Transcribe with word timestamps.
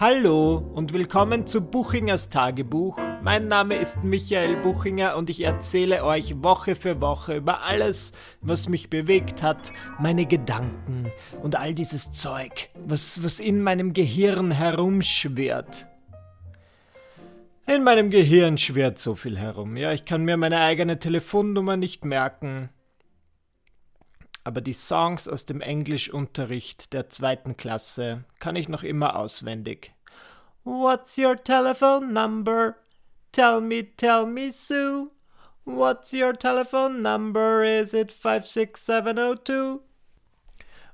Hallo 0.00 0.56
und 0.72 0.94
willkommen 0.94 1.46
zu 1.46 1.60
Buchingers 1.60 2.30
Tagebuch. 2.30 2.98
Mein 3.22 3.48
Name 3.48 3.74
ist 3.74 4.02
Michael 4.02 4.56
Buchinger 4.56 5.14
und 5.14 5.28
ich 5.28 5.42
erzähle 5.42 6.06
euch 6.06 6.42
Woche 6.42 6.74
für 6.74 7.02
Woche 7.02 7.36
über 7.36 7.64
alles, 7.64 8.12
was 8.40 8.66
mich 8.70 8.88
bewegt 8.88 9.42
hat, 9.42 9.74
meine 9.98 10.24
Gedanken 10.24 11.12
und 11.42 11.54
all 11.56 11.74
dieses 11.74 12.12
Zeug, 12.12 12.70
was, 12.82 13.22
was 13.22 13.40
in 13.40 13.60
meinem 13.60 13.92
Gehirn 13.92 14.52
herumschwirrt. 14.52 15.86
In 17.66 17.84
meinem 17.84 18.08
Gehirn 18.08 18.56
schwirrt 18.56 18.98
so 18.98 19.16
viel 19.16 19.36
herum. 19.36 19.76
Ja, 19.76 19.92
ich 19.92 20.06
kann 20.06 20.24
mir 20.24 20.38
meine 20.38 20.62
eigene 20.62 20.98
Telefonnummer 20.98 21.76
nicht 21.76 22.06
merken. 22.06 22.70
Aber 24.44 24.60
die 24.60 24.72
Songs 24.72 25.28
aus 25.28 25.44
dem 25.46 25.60
Englischunterricht 25.60 26.92
der 26.92 27.10
zweiten 27.10 27.56
Klasse 27.56 28.24
kann 28.38 28.56
ich 28.56 28.68
noch 28.68 28.82
immer 28.82 29.16
auswendig. 29.16 29.92
What's 30.64 31.18
your 31.18 31.42
telephone 31.42 32.12
number? 32.12 32.76
Tell 33.32 33.60
me, 33.60 33.84
tell 33.96 34.26
me, 34.26 34.50
Sue. 34.50 35.10
What's 35.64 36.12
your 36.12 36.32
telephone 36.32 37.02
number? 37.02 37.62
Is 37.64 37.94
it 37.94 38.10
56702? 38.12 39.80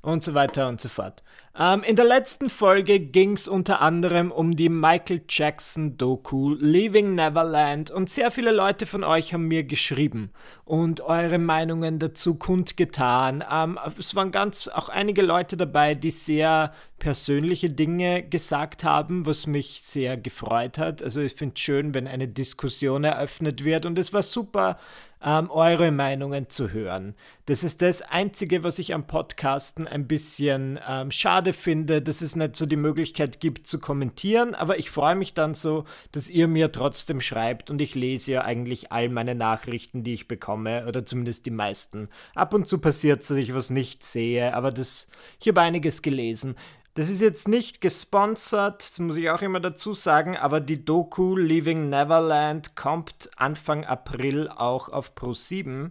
Und 0.03 0.23
so 0.23 0.35
weiter 0.35 0.69
und 0.69 0.81
so 0.81 0.89
fort. 0.89 1.23
Ähm, 1.59 1.83
in 1.85 1.97
der 1.97 2.05
letzten 2.05 2.51
Folge 2.51 3.01
ging 3.01 3.33
es 3.33 3.49
unter 3.49 3.81
anderem 3.81 4.31
um 4.31 4.57
die 4.57 4.69
Michael 4.69 5.23
Jackson-Doku 5.27 6.55
Leaving 6.59 7.15
Neverland 7.15 7.91
und 7.91 8.11
sehr 8.11 8.31
viele 8.31 8.53
Leute 8.53 8.85
von 8.85 9.03
euch 9.03 9.33
haben 9.33 9.49
mir 9.49 9.65
geschrieben 9.65 10.31
und 10.67 11.01
eure 11.01 11.39
Meinungen 11.39 11.99
dazu 11.99 12.35
kundgetan. 12.35 13.43
Ähm, 13.51 13.79
es 13.99 14.15
waren 14.15 14.33
ganz 14.33 14.69
auch 14.69 14.91
einige 14.91 15.23
Leute 15.23 15.57
dabei, 15.57 15.95
die 15.95 16.11
sehr 16.11 16.75
persönliche 16.99 17.71
Dinge 17.71 18.23
gesagt 18.23 18.85
haben, 18.85 19.25
was 19.25 19.47
mich 19.47 19.81
sehr 19.81 20.19
gefreut 20.19 20.77
hat. 20.77 21.03
Also 21.03 21.23
ich 21.23 21.33
finde 21.33 21.55
es 21.57 21.63
schön, 21.63 21.95
wenn 21.95 22.07
eine 22.07 22.29
Diskussion 22.29 23.05
eröffnet 23.05 23.65
wird 23.65 23.87
und 23.87 23.99
es 23.99 24.13
war 24.13 24.23
super 24.23 24.79
ähm, 25.25 25.51
eure 25.51 25.91
Meinungen 25.91 26.49
zu 26.49 26.73
hören. 26.73 27.15
Das 27.47 27.65
ist 27.65 27.81
das 27.81 28.03
Einzige, 28.03 28.65
was 28.65 28.79
ich 28.79 28.93
am 28.93 29.07
Podcasten 29.07 29.87
ein 29.87 30.07
bisschen 30.07 30.79
ähm, 30.89 31.11
schade 31.11 31.53
finde, 31.53 32.03
dass 32.03 32.21
es 32.21 32.37
nicht 32.37 32.57
so 32.57 32.67
die 32.67 32.77
Möglichkeit 32.77 33.41
gibt 33.41 33.67
zu 33.67 33.79
kommentieren, 33.79 34.55
aber 34.55 34.79
ich 34.79 34.91
freue 34.91 35.15
mich 35.15 35.35
dann 35.35 35.55
so, 35.55 35.85
dass 36.13 36.29
ihr 36.29 36.49
mir 36.49 36.73
trotzdem 36.73 37.21
schreibt 37.21 37.71
und 37.71 37.81
ich 37.81 37.95
lese 37.95 38.33
ja 38.33 38.43
eigentlich 38.43 38.93
all 38.93 39.09
meine 39.09 39.35
Nachrichten, 39.35 40.03
die 40.03 40.15
ich 40.15 40.29
bekomme, 40.29 40.87
oder 40.87 41.07
zumindest 41.07 41.47
die 41.47 41.51
meisten. 41.51 42.09
Ab 42.35 42.53
und 42.53 42.67
zu 42.67 42.79
passiert 42.79 43.23
es, 43.23 43.29
dass 43.29 43.39
ich 43.39 43.55
was 43.55 43.71
nicht 43.71 44.05
sehe, 44.05 44.55
aber 44.55 44.71
das, 44.71 45.09
ich 45.41 45.49
habe 45.49 45.61
einiges 45.61 46.03
gelesen. 46.03 46.57
Das 46.97 47.11
ist 47.11 47.21
jetzt 47.21 47.47
nicht 47.47 47.83
gesponsert, 47.83 48.81
das 48.81 48.99
muss 49.01 49.19
ich 49.19 49.29
auch 49.29 49.43
immer 49.43 49.61
dazu 49.61 49.93
sagen, 49.93 50.35
aber 50.35 50.63
die 50.63 50.83
Doku 50.83 51.37
Leaving 51.37 51.91
Neverland 51.91 52.75
kommt 52.75 53.29
Anfang 53.37 53.85
April 53.85 54.49
auch 54.49 54.89
auf 54.89 55.13
Pro7, 55.15 55.91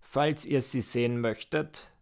falls 0.00 0.44
ihr 0.44 0.62
sie 0.62 0.80
sehen 0.80 1.20
möchtet. 1.20 1.92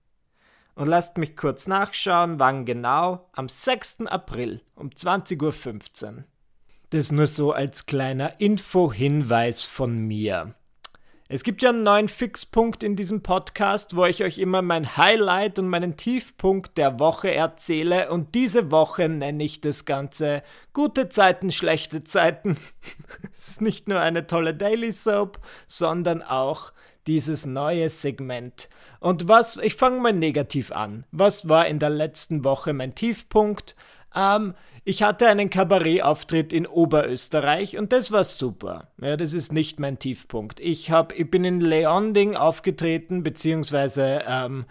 Und 0.75 0.87
lasst 0.87 1.19
mich 1.19 1.37
kurz 1.37 1.67
nachschauen, 1.67 2.39
wann 2.39 2.65
genau. 2.65 3.29
Am 3.33 3.51
6. 3.51 4.07
April 4.07 4.63
um 4.75 4.89
20.15 4.89 6.07
Uhr. 6.07 6.25
Das 6.89 7.13
nur 7.13 7.27
so 7.27 7.53
als 7.53 7.85
kleiner 7.85 8.41
Info-Hinweis 8.41 9.65
von 9.65 9.99
mir. 9.99 10.55
Es 11.35 11.43
gibt 11.43 11.63
ja 11.63 11.71
einen 11.71 11.83
neuen 11.83 12.07
Fixpunkt 12.07 12.85
in 12.85 12.95
diesem 12.95 13.25
Podcast, 13.25 13.97
wo 13.97 14.05
ich 14.05 14.23
euch 14.23 14.39
immer 14.39 14.63
mein 14.63 14.97
Highlight 14.97 15.59
und 15.59 15.67
meinen 15.67 15.97
Tiefpunkt 15.97 16.79
der 16.79 17.01
Woche 17.01 17.35
erzähle. 17.35 18.13
Und 18.13 18.37
diese 18.37 18.71
Woche 18.71 19.09
nenne 19.09 19.43
ich 19.43 19.61
das 19.61 19.85
Ganze 19.85 20.45
gute 20.73 21.09
Zeiten, 21.09 21.51
schlechte 21.51 22.05
Zeiten. 22.05 22.57
es 23.37 23.49
ist 23.49 23.63
nicht 23.63 23.89
nur 23.89 23.99
eine 23.99 24.29
tolle 24.29 24.55
Daily 24.55 24.93
Soap, 24.93 25.41
sondern 25.67 26.23
auch 26.23 26.73
dieses 27.09 27.47
neue 27.47 27.91
Segment. 27.91 28.69
Und 29.01 29.27
was, 29.27 29.57
ich 29.57 29.75
fange 29.75 29.99
mal 29.99 30.13
negativ 30.13 30.71
an. 30.71 31.05
Was 31.11 31.49
war 31.49 31.67
in 31.67 31.81
der 31.81 31.91
letzten 31.91 32.45
Woche 32.45 32.73
mein 32.73 32.95
Tiefpunkt? 32.95 33.75
Ähm, 34.15 34.55
ich 34.85 35.03
hatte 35.03 35.29
einen 35.29 35.49
Kabarettauftritt 35.49 36.53
in 36.53 36.67
Oberösterreich 36.67 37.79
und 37.79 37.93
das 37.93 38.13
war 38.13 38.25
super. 38.25 38.89
Ja, 39.01 39.17
das 39.17 39.33
ist 39.33 39.53
nicht 39.53 39.81
mein 39.81 39.99
Tiefpunkt. 39.99 40.61
Ich, 40.61 40.91
hab, 40.91 41.19
ich 41.19 41.31
bin 41.31 41.45
in 41.45 41.61
Leonding 41.61 42.37
aufgetreten, 42.37 43.23
beziehungsweise 43.23 44.23
ähm, 44.29 44.67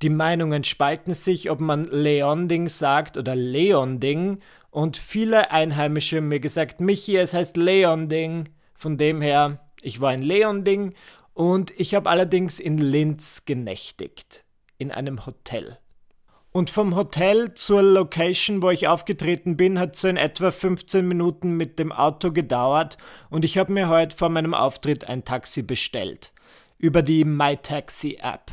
die 0.00 0.10
Meinungen 0.10 0.64
spalten 0.64 1.12
sich, 1.12 1.50
ob 1.50 1.60
man 1.60 1.84
Leonding 1.90 2.68
sagt 2.68 3.16
oder 3.16 3.34
Leonding. 3.34 4.38
Und 4.70 4.96
viele 4.96 5.50
Einheimische 5.50 6.18
haben 6.18 6.28
mir 6.28 6.40
gesagt, 6.40 6.80
Michi, 6.80 7.16
es 7.16 7.34
heißt 7.34 7.56
Leonding. 7.56 8.48
Von 8.74 8.96
dem 8.96 9.20
her, 9.20 9.68
ich 9.82 10.00
war 10.00 10.14
in 10.14 10.22
Leonding 10.22 10.94
und 11.34 11.78
ich 11.78 11.94
habe 11.94 12.08
allerdings 12.08 12.58
in 12.58 12.78
Linz 12.78 13.44
genächtigt. 13.44 14.44
In 14.78 14.92
einem 14.92 15.26
Hotel. 15.26 15.78
Und 16.58 16.70
vom 16.70 16.96
Hotel 16.96 17.54
zur 17.54 17.82
Location, 17.82 18.62
wo 18.62 18.70
ich 18.70 18.88
aufgetreten 18.88 19.56
bin, 19.56 19.78
hat 19.78 19.94
es 19.94 20.02
in 20.02 20.16
etwa 20.16 20.50
15 20.50 21.06
Minuten 21.06 21.56
mit 21.56 21.78
dem 21.78 21.92
Auto 21.92 22.32
gedauert 22.32 22.98
und 23.30 23.44
ich 23.44 23.56
habe 23.58 23.72
mir 23.72 23.88
heute 23.88 24.16
vor 24.16 24.28
meinem 24.28 24.54
Auftritt 24.54 25.08
ein 25.08 25.22
Taxi 25.22 25.62
bestellt. 25.62 26.32
Über 26.76 27.02
die 27.02 27.24
MyTaxi-App. 27.24 28.50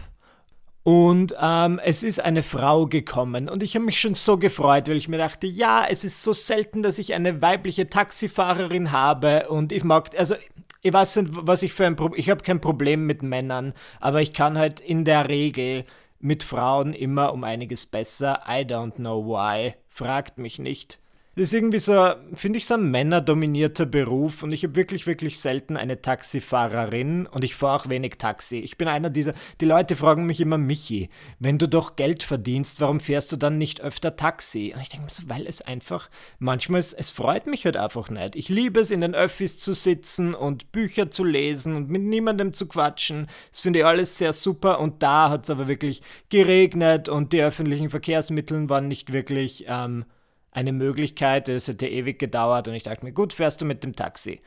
Und 0.84 1.34
ähm, 1.42 1.82
es 1.84 2.04
ist 2.04 2.24
eine 2.24 2.44
Frau 2.44 2.86
gekommen 2.86 3.50
und 3.50 3.64
ich 3.64 3.74
habe 3.74 3.86
mich 3.86 4.00
schon 4.00 4.14
so 4.14 4.38
gefreut, 4.38 4.88
weil 4.88 4.98
ich 4.98 5.08
mir 5.08 5.18
dachte, 5.18 5.48
ja, 5.48 5.88
es 5.90 6.04
ist 6.04 6.22
so 6.22 6.32
selten, 6.32 6.84
dass 6.84 7.00
ich 7.00 7.16
eine 7.16 7.42
weibliche 7.42 7.90
Taxifahrerin 7.90 8.92
habe 8.92 9.50
und 9.50 9.72
ich 9.72 9.84
mag, 9.84 10.12
also 10.16 10.36
ich 10.84 10.94
weiß 10.94 11.16
nicht, 11.16 11.30
was 11.34 11.64
ich 11.64 11.74
für 11.74 11.88
ein 11.88 11.96
Problem, 11.96 12.20
ich 12.20 12.30
habe 12.30 12.44
kein 12.44 12.62
Problem 12.62 13.08
mit 13.08 13.24
Männern, 13.24 13.74
aber 14.00 14.22
ich 14.22 14.32
kann 14.32 14.60
halt 14.60 14.80
in 14.80 15.06
der 15.06 15.28
Regel 15.28 15.86
mit 16.26 16.42
Frauen 16.42 16.94
immer 16.94 17.34
um 17.34 17.44
einiges 17.44 17.86
besser. 17.86 18.42
I 18.48 18.62
don't 18.64 18.96
know 18.96 19.24
why. 19.24 19.76
Fragt 19.90 20.40
mich 20.40 20.58
nicht. 20.58 21.00
Das 21.38 21.50
ist 21.50 21.54
irgendwie 21.54 21.80
so, 21.80 22.14
finde 22.34 22.60
ich, 22.60 22.66
so 22.66 22.76
ein 22.76 22.90
männerdominierter 22.92 23.86
Beruf 23.86 24.42
und 24.42 24.54
ich 24.54 24.64
habe 24.64 24.76
wirklich, 24.76 25.06
wirklich 25.06 25.38
selten 25.38 25.76
eine 25.76 26.02
Taxifahrerin 26.02 27.28
und 27.28 27.44
ich 27.44 27.56
fahre 27.56 27.82
auch 27.82 27.90
wenig 27.90 28.14
Taxi. 28.18 28.60
Ich 28.60 28.78
bin 28.78 28.88
einer 28.88 29.10
dieser, 29.10 29.34
die 29.60 29.66
Leute 29.66 29.98
fragen 29.98 30.26
mich 30.26 30.40
immer, 30.40 30.58
Michi, 30.58 31.10
wenn 31.40 31.58
du 31.58 31.68
doch 31.68 31.98
Geld 31.98 32.24
verdienst, 32.24 32.80
warum 32.80 33.02
fährst 33.02 33.34
du 33.34 33.36
dann 33.36 33.58
nicht 33.58 33.82
öfter 33.82 34.16
Taxi? 34.16 34.72
Und 34.74 34.82
ich 34.82 34.88
denke 34.88 35.08
mir 35.08 35.12
so, 35.12 35.24
weil 35.28 35.46
es 35.46 35.62
einfach, 35.62 36.10
manchmal, 36.40 36.80
es, 36.80 36.94
es 36.94 37.12
freut 37.12 37.48
mich 37.48 37.66
halt 37.66 37.76
einfach 37.76 38.10
nicht. 38.10 38.38
Ich 38.38 38.48
liebe 38.48 38.80
es, 38.80 38.90
in 38.90 39.02
den 39.02 39.14
Öffis 39.14 39.60
zu 39.60 39.74
sitzen 39.74 40.36
und 40.36 40.72
Bücher 40.72 41.12
zu 41.12 41.26
lesen 41.26 41.76
und 41.76 41.90
mit 41.90 42.04
niemandem 42.04 42.54
zu 42.54 42.66
quatschen. 42.66 43.28
Das 43.52 43.60
finde 43.60 43.80
ich 43.80 43.86
alles 43.86 44.18
sehr 44.18 44.32
super 44.32 44.80
und 44.80 45.04
da 45.04 45.32
hat 45.32 45.44
es 45.44 45.50
aber 45.50 45.68
wirklich 45.68 46.02
geregnet 46.30 47.10
und 47.10 47.34
die 47.34 47.42
öffentlichen 47.42 47.90
Verkehrsmittel 47.90 48.70
waren 48.70 48.88
nicht 48.88 49.12
wirklich, 49.12 49.66
ähm, 49.68 50.06
eine 50.56 50.72
Möglichkeit. 50.72 51.50
Es 51.50 51.68
hätte 51.68 51.88
ewig 51.88 52.18
gedauert 52.18 52.68
und 52.68 52.74
ich 52.74 52.84
dachte 52.84 53.06
mir, 53.06 53.12
gut, 53.12 53.34
fährst 53.34 53.62
du 53.62 53.66
mit 53.66 53.84
dem 53.84 53.96
Taxi. 53.96 54.42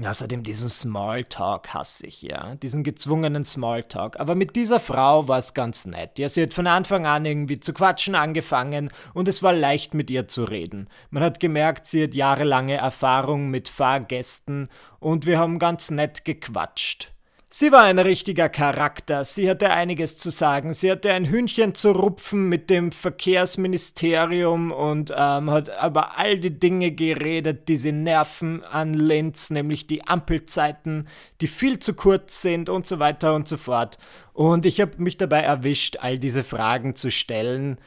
Außerdem 0.00 0.44
diesen 0.44 0.68
Smalltalk 0.68 1.72
hasse 1.74 2.06
ich, 2.06 2.22
ja. 2.22 2.54
Diesen 2.56 2.84
gezwungenen 2.84 3.44
Smalltalk. 3.44 4.20
Aber 4.20 4.34
mit 4.34 4.54
dieser 4.54 4.80
Frau 4.80 5.26
war 5.26 5.38
es 5.38 5.54
ganz 5.54 5.86
nett. 5.86 6.18
Ja, 6.18 6.28
sie 6.28 6.42
hat 6.42 6.54
von 6.54 6.66
Anfang 6.66 7.06
an 7.06 7.24
irgendwie 7.24 7.58
zu 7.58 7.72
quatschen 7.72 8.14
angefangen 8.14 8.90
und 9.14 9.28
es 9.28 9.42
war 9.42 9.52
leicht 9.52 9.94
mit 9.94 10.10
ihr 10.10 10.28
zu 10.28 10.44
reden. 10.44 10.88
Man 11.10 11.22
hat 11.22 11.40
gemerkt, 11.40 11.86
sie 11.86 12.04
hat 12.04 12.14
jahrelange 12.14 12.76
Erfahrung 12.76 13.48
mit 13.48 13.68
Fahrgästen 13.68 14.68
und 15.00 15.26
wir 15.26 15.38
haben 15.38 15.58
ganz 15.58 15.90
nett 15.90 16.24
gequatscht. 16.24 17.12
Sie 17.60 17.72
war 17.72 17.82
ein 17.82 17.98
richtiger 17.98 18.48
Charakter, 18.48 19.24
sie 19.24 19.50
hatte 19.50 19.70
einiges 19.70 20.16
zu 20.16 20.30
sagen, 20.30 20.72
sie 20.72 20.92
hatte 20.92 21.12
ein 21.12 21.24
Hühnchen 21.24 21.74
zu 21.74 21.90
rupfen 21.90 22.48
mit 22.48 22.70
dem 22.70 22.92
Verkehrsministerium 22.92 24.70
und 24.70 25.10
ähm, 25.10 25.50
hat 25.50 25.68
über 25.84 26.16
all 26.16 26.38
die 26.38 26.56
Dinge 26.56 26.92
geredet, 26.92 27.68
die 27.68 27.76
sie 27.76 27.90
nerven 27.90 28.62
an 28.62 28.94
Linz, 28.94 29.50
nämlich 29.50 29.88
die 29.88 30.06
Ampelzeiten, 30.06 31.08
die 31.40 31.48
viel 31.48 31.80
zu 31.80 31.94
kurz 31.94 32.42
sind 32.42 32.68
und 32.68 32.86
so 32.86 33.00
weiter 33.00 33.34
und 33.34 33.48
so 33.48 33.56
fort. 33.56 33.98
Und 34.34 34.64
ich 34.64 34.80
habe 34.80 34.92
mich 34.98 35.16
dabei 35.16 35.40
erwischt, 35.40 35.96
all 36.00 36.16
diese 36.16 36.44
Fragen 36.44 36.94
zu 36.94 37.10
stellen. 37.10 37.78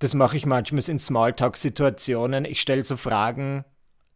Das 0.00 0.14
mache 0.14 0.36
ich 0.36 0.46
manchmal 0.46 0.82
in 0.88 0.98
Smalltalk-Situationen. 0.98 2.44
Ich 2.44 2.60
stelle 2.60 2.82
so 2.82 2.96
Fragen, 2.96 3.64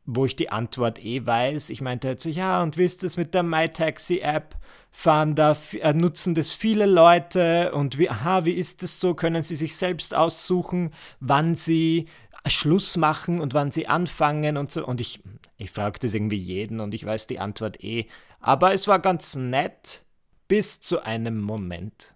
wo 0.06 0.26
ich 0.26 0.36
die 0.36 0.50
Antwort 0.50 1.04
eh 1.04 1.24
weiß. 1.26 1.70
Ich 1.70 1.80
meinte 1.80 2.08
halt 2.08 2.20
so, 2.20 2.28
ja, 2.28 2.62
und 2.62 2.76
wie 2.76 2.84
ist 2.84 3.02
das 3.02 3.16
mit 3.16 3.34
der 3.34 3.42
MyTaxi-App? 3.42 4.56
fahren 4.92 5.34
da, 5.34 5.56
äh, 5.80 5.92
nutzen 5.92 6.34
das 6.34 6.52
viele 6.52 6.86
Leute 6.86 7.72
und 7.72 7.98
wie, 7.98 8.10
aha, 8.10 8.44
wie 8.44 8.52
ist 8.52 8.82
das 8.82 9.00
so? 9.00 9.14
Können 9.14 9.42
sie 9.42 9.56
sich 9.56 9.76
selbst 9.76 10.14
aussuchen, 10.14 10.92
wann 11.20 11.54
sie 11.54 12.06
Schluss 12.46 12.96
machen 12.96 13.40
und 13.40 13.54
wann 13.54 13.70
sie 13.70 13.86
anfangen 13.86 14.56
und 14.56 14.70
so. 14.70 14.84
Und 14.86 15.00
ich, 15.00 15.22
ich 15.56 15.70
frage 15.70 15.98
das 16.00 16.14
irgendwie 16.14 16.36
jeden 16.36 16.80
und 16.80 16.94
ich 16.94 17.04
weiß 17.04 17.26
die 17.26 17.38
Antwort 17.38 17.82
eh. 17.84 18.06
Aber 18.40 18.72
es 18.72 18.88
war 18.88 18.98
ganz 18.98 19.36
nett 19.36 20.02
bis 20.48 20.80
zu 20.80 21.02
einem 21.02 21.40
Moment. 21.40 22.14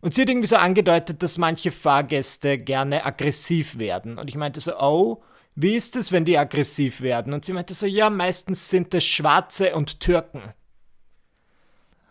Und 0.00 0.14
sie 0.14 0.22
hat 0.22 0.28
irgendwie 0.28 0.48
so 0.48 0.56
angedeutet, 0.56 1.22
dass 1.22 1.38
manche 1.38 1.70
Fahrgäste 1.70 2.58
gerne 2.58 3.04
aggressiv 3.04 3.78
werden. 3.78 4.18
Und 4.18 4.28
ich 4.28 4.36
meinte 4.36 4.60
so, 4.60 4.76
oh, 4.78 5.22
wie 5.54 5.74
ist 5.74 5.96
es, 5.96 6.12
wenn 6.12 6.24
die 6.24 6.38
aggressiv 6.38 7.00
werden? 7.00 7.32
Und 7.32 7.44
sie 7.44 7.52
meinte 7.52 7.74
so, 7.74 7.86
ja, 7.86 8.10
meistens 8.10 8.70
sind 8.70 8.94
es 8.94 9.04
Schwarze 9.04 9.74
und 9.74 10.00
Türken. 10.00 10.42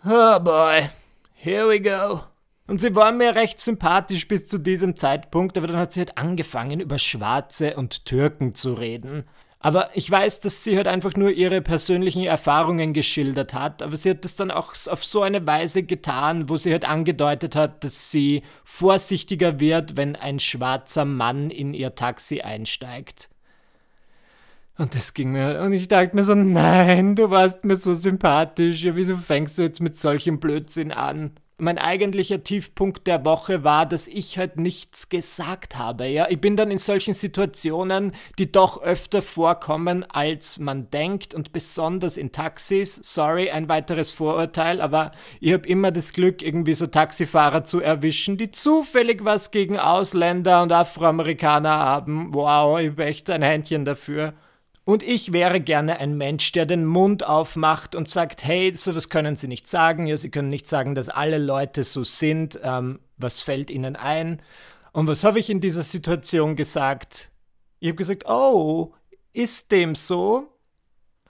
Oh 0.06 0.40
boy, 0.40 0.90
here 1.34 1.68
we 1.68 1.80
go. 1.80 2.22
Und 2.68 2.80
sie 2.80 2.96
war 2.96 3.12
mir 3.12 3.36
recht 3.36 3.60
sympathisch 3.60 4.28
bis 4.28 4.46
zu 4.46 4.58
diesem 4.58 4.96
Zeitpunkt, 4.96 5.58
aber 5.58 5.68
dann 5.68 5.78
hat 5.78 5.94
sie 5.94 6.00
halt 6.00 6.18
angefangen, 6.18 6.80
über 6.80 6.98
Schwarze 6.98 7.76
und 7.76 8.06
Türken 8.06 8.56
zu 8.56 8.74
reden. 8.74 9.26
Aber 9.64 9.92
ich 9.94 10.10
weiß, 10.10 10.40
dass 10.40 10.64
sie 10.64 10.76
halt 10.76 10.88
einfach 10.88 11.16
nur 11.16 11.30
ihre 11.30 11.62
persönlichen 11.62 12.24
Erfahrungen 12.24 12.94
geschildert 12.94 13.54
hat, 13.54 13.84
aber 13.84 13.96
sie 13.96 14.10
hat 14.10 14.24
das 14.24 14.36
dann 14.36 14.50
auch 14.50 14.74
auf 14.88 15.06
so 15.06 15.22
eine 15.22 15.46
Weise 15.46 15.84
getan, 15.84 16.50
wo 16.50 16.58
sie 16.58 16.72
halt 16.72 16.84
angedeutet 16.84 17.56
hat, 17.56 17.84
dass 17.84 18.10
sie 18.10 18.42
vorsichtiger 18.64 19.60
wird, 19.60 19.98
wenn 19.98 20.16
ein 20.16 20.40
schwarzer 20.40 21.06
Mann 21.06 21.52
in 21.52 21.76
ihr 21.76 21.94
Taxi 21.94 22.42
einsteigt. 22.42 23.30
Und 24.80 24.96
das 24.96 25.14
ging 25.14 25.32
mir, 25.32 25.62
und 25.62 25.74
ich 25.74 25.88
dachte 25.88 26.16
mir 26.16 26.24
so, 26.24 26.34
nein, 26.34 27.16
du 27.16 27.30
warst 27.30 27.64
mir 27.64 27.76
so 27.76 27.94
sympathisch, 27.94 28.84
ja, 28.84 28.96
wieso 28.96 29.16
fängst 29.16 29.60
du 29.60 29.62
jetzt 29.62 29.80
mit 29.80 29.96
solchem 29.96 30.40
Blödsinn 30.40 30.92
an? 30.92 31.34
Mein 31.62 31.78
eigentlicher 31.78 32.44
Tiefpunkt 32.44 33.06
der 33.06 33.24
Woche 33.24 33.64
war, 33.64 33.86
dass 33.86 34.08
ich 34.08 34.38
halt 34.38 34.58
nichts 34.58 35.10
gesagt 35.10 35.78
habe. 35.78 36.08
Ja, 36.08 36.28
ich 36.30 36.42
bin 36.42 36.58
dann 36.58 36.72
in 36.72 36.80
solchen 36.80 37.14
Situationen, 37.14 38.14
die 38.40 38.52
doch 38.52 38.82
öfter 38.82 39.22
vorkommen, 39.22 40.04
als 40.10 40.60
man 40.60 40.90
denkt 40.90 41.36
und 41.36 41.54
besonders 41.54 42.18
in 42.18 42.32
Taxis. 42.32 43.00
Sorry, 43.04 43.52
ein 43.52 43.70
weiteres 43.70 44.12
Vorurteil, 44.12 44.82
aber 44.82 45.12
ich 45.40 45.54
habe 45.54 45.68
immer 45.68 45.92
das 45.92 46.14
Glück, 46.14 46.42
irgendwie 46.42 46.74
so 46.74 46.88
Taxifahrer 46.88 47.64
zu 47.64 47.80
erwischen, 47.80 48.38
die 48.38 48.52
zufällig 48.52 49.24
was 49.24 49.52
gegen 49.52 49.78
Ausländer 49.78 50.64
und 50.64 50.72
Afroamerikaner 50.72 51.70
haben. 51.70 52.34
Wow, 52.34 52.80
ich 52.80 52.90
habe 52.90 53.06
echt 53.06 53.30
ein 53.30 53.44
Händchen 53.44 53.86
dafür. 53.86 54.34
Und 54.84 55.04
ich 55.04 55.32
wäre 55.32 55.62
gerne 55.62 56.00
ein 56.00 56.18
Mensch, 56.18 56.52
der 56.54 56.66
den 56.66 56.86
Mund 56.86 57.24
aufmacht 57.26 57.96
und 57.96 58.10
sagt, 58.10 58.44
hey, 58.44 58.74
sowas 58.76 59.10
können 59.10 59.36
Sie 59.36 59.48
nicht 59.48 59.68
sagen. 59.68 60.08
Ja, 60.08 60.18
Sie 60.18 60.32
können 60.32 60.50
nicht 60.50 60.68
sagen, 60.68 60.96
dass 60.96 61.10
alle 61.10 61.38
Leute 61.38 61.84
so 61.84 62.04
sind. 62.04 62.60
Ähm, 62.64 63.00
was 63.18 63.42
fällt 63.42 63.70
Ihnen 63.70 63.96
ein? 63.96 64.42
Und 64.92 65.08
was 65.08 65.24
habe 65.24 65.40
ich 65.40 65.50
in 65.50 65.62
dieser 65.62 65.84
Situation 65.84 66.56
gesagt? 66.56 67.32
Ich 67.80 67.90
habe 67.90 67.96
gesagt, 67.96 68.28
oh, 68.28 68.94
ist 69.34 69.72
dem 69.72 69.96
so? 69.96 70.48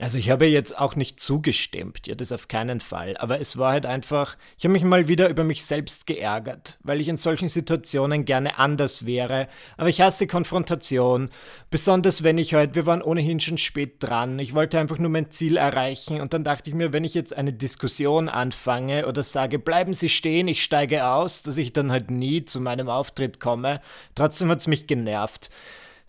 Also 0.00 0.18
ich 0.18 0.28
habe 0.28 0.46
jetzt 0.46 0.76
auch 0.76 0.96
nicht 0.96 1.20
zugestimmt, 1.20 2.08
ja, 2.08 2.16
das 2.16 2.32
auf 2.32 2.48
keinen 2.48 2.80
Fall. 2.80 3.16
Aber 3.18 3.40
es 3.40 3.58
war 3.58 3.70
halt 3.70 3.86
einfach, 3.86 4.36
ich 4.58 4.64
habe 4.64 4.72
mich 4.72 4.82
mal 4.82 5.06
wieder 5.06 5.28
über 5.28 5.44
mich 5.44 5.64
selbst 5.64 6.08
geärgert, 6.08 6.78
weil 6.82 7.00
ich 7.00 7.06
in 7.06 7.16
solchen 7.16 7.48
Situationen 7.48 8.24
gerne 8.24 8.58
anders 8.58 9.06
wäre. 9.06 9.46
Aber 9.76 9.88
ich 9.88 10.00
hasse 10.00 10.26
Konfrontation, 10.26 11.30
besonders 11.70 12.24
wenn 12.24 12.38
ich 12.38 12.54
halt, 12.54 12.74
wir 12.74 12.86
waren 12.86 13.02
ohnehin 13.02 13.38
schon 13.38 13.56
spät 13.56 14.02
dran. 14.02 14.40
Ich 14.40 14.52
wollte 14.52 14.80
einfach 14.80 14.98
nur 14.98 15.10
mein 15.10 15.30
Ziel 15.30 15.56
erreichen 15.56 16.20
und 16.20 16.34
dann 16.34 16.42
dachte 16.42 16.70
ich 16.70 16.74
mir, 16.74 16.92
wenn 16.92 17.04
ich 17.04 17.14
jetzt 17.14 17.36
eine 17.36 17.52
Diskussion 17.52 18.28
anfange 18.28 19.06
oder 19.06 19.22
sage, 19.22 19.60
bleiben 19.60 19.94
Sie 19.94 20.08
stehen, 20.08 20.48
ich 20.48 20.64
steige 20.64 21.06
aus, 21.06 21.44
dass 21.44 21.56
ich 21.56 21.72
dann 21.72 21.92
halt 21.92 22.10
nie 22.10 22.44
zu 22.44 22.60
meinem 22.60 22.88
Auftritt 22.88 23.38
komme. 23.38 23.80
Trotzdem 24.16 24.48
hat 24.48 24.58
es 24.58 24.66
mich 24.66 24.88
genervt. 24.88 25.50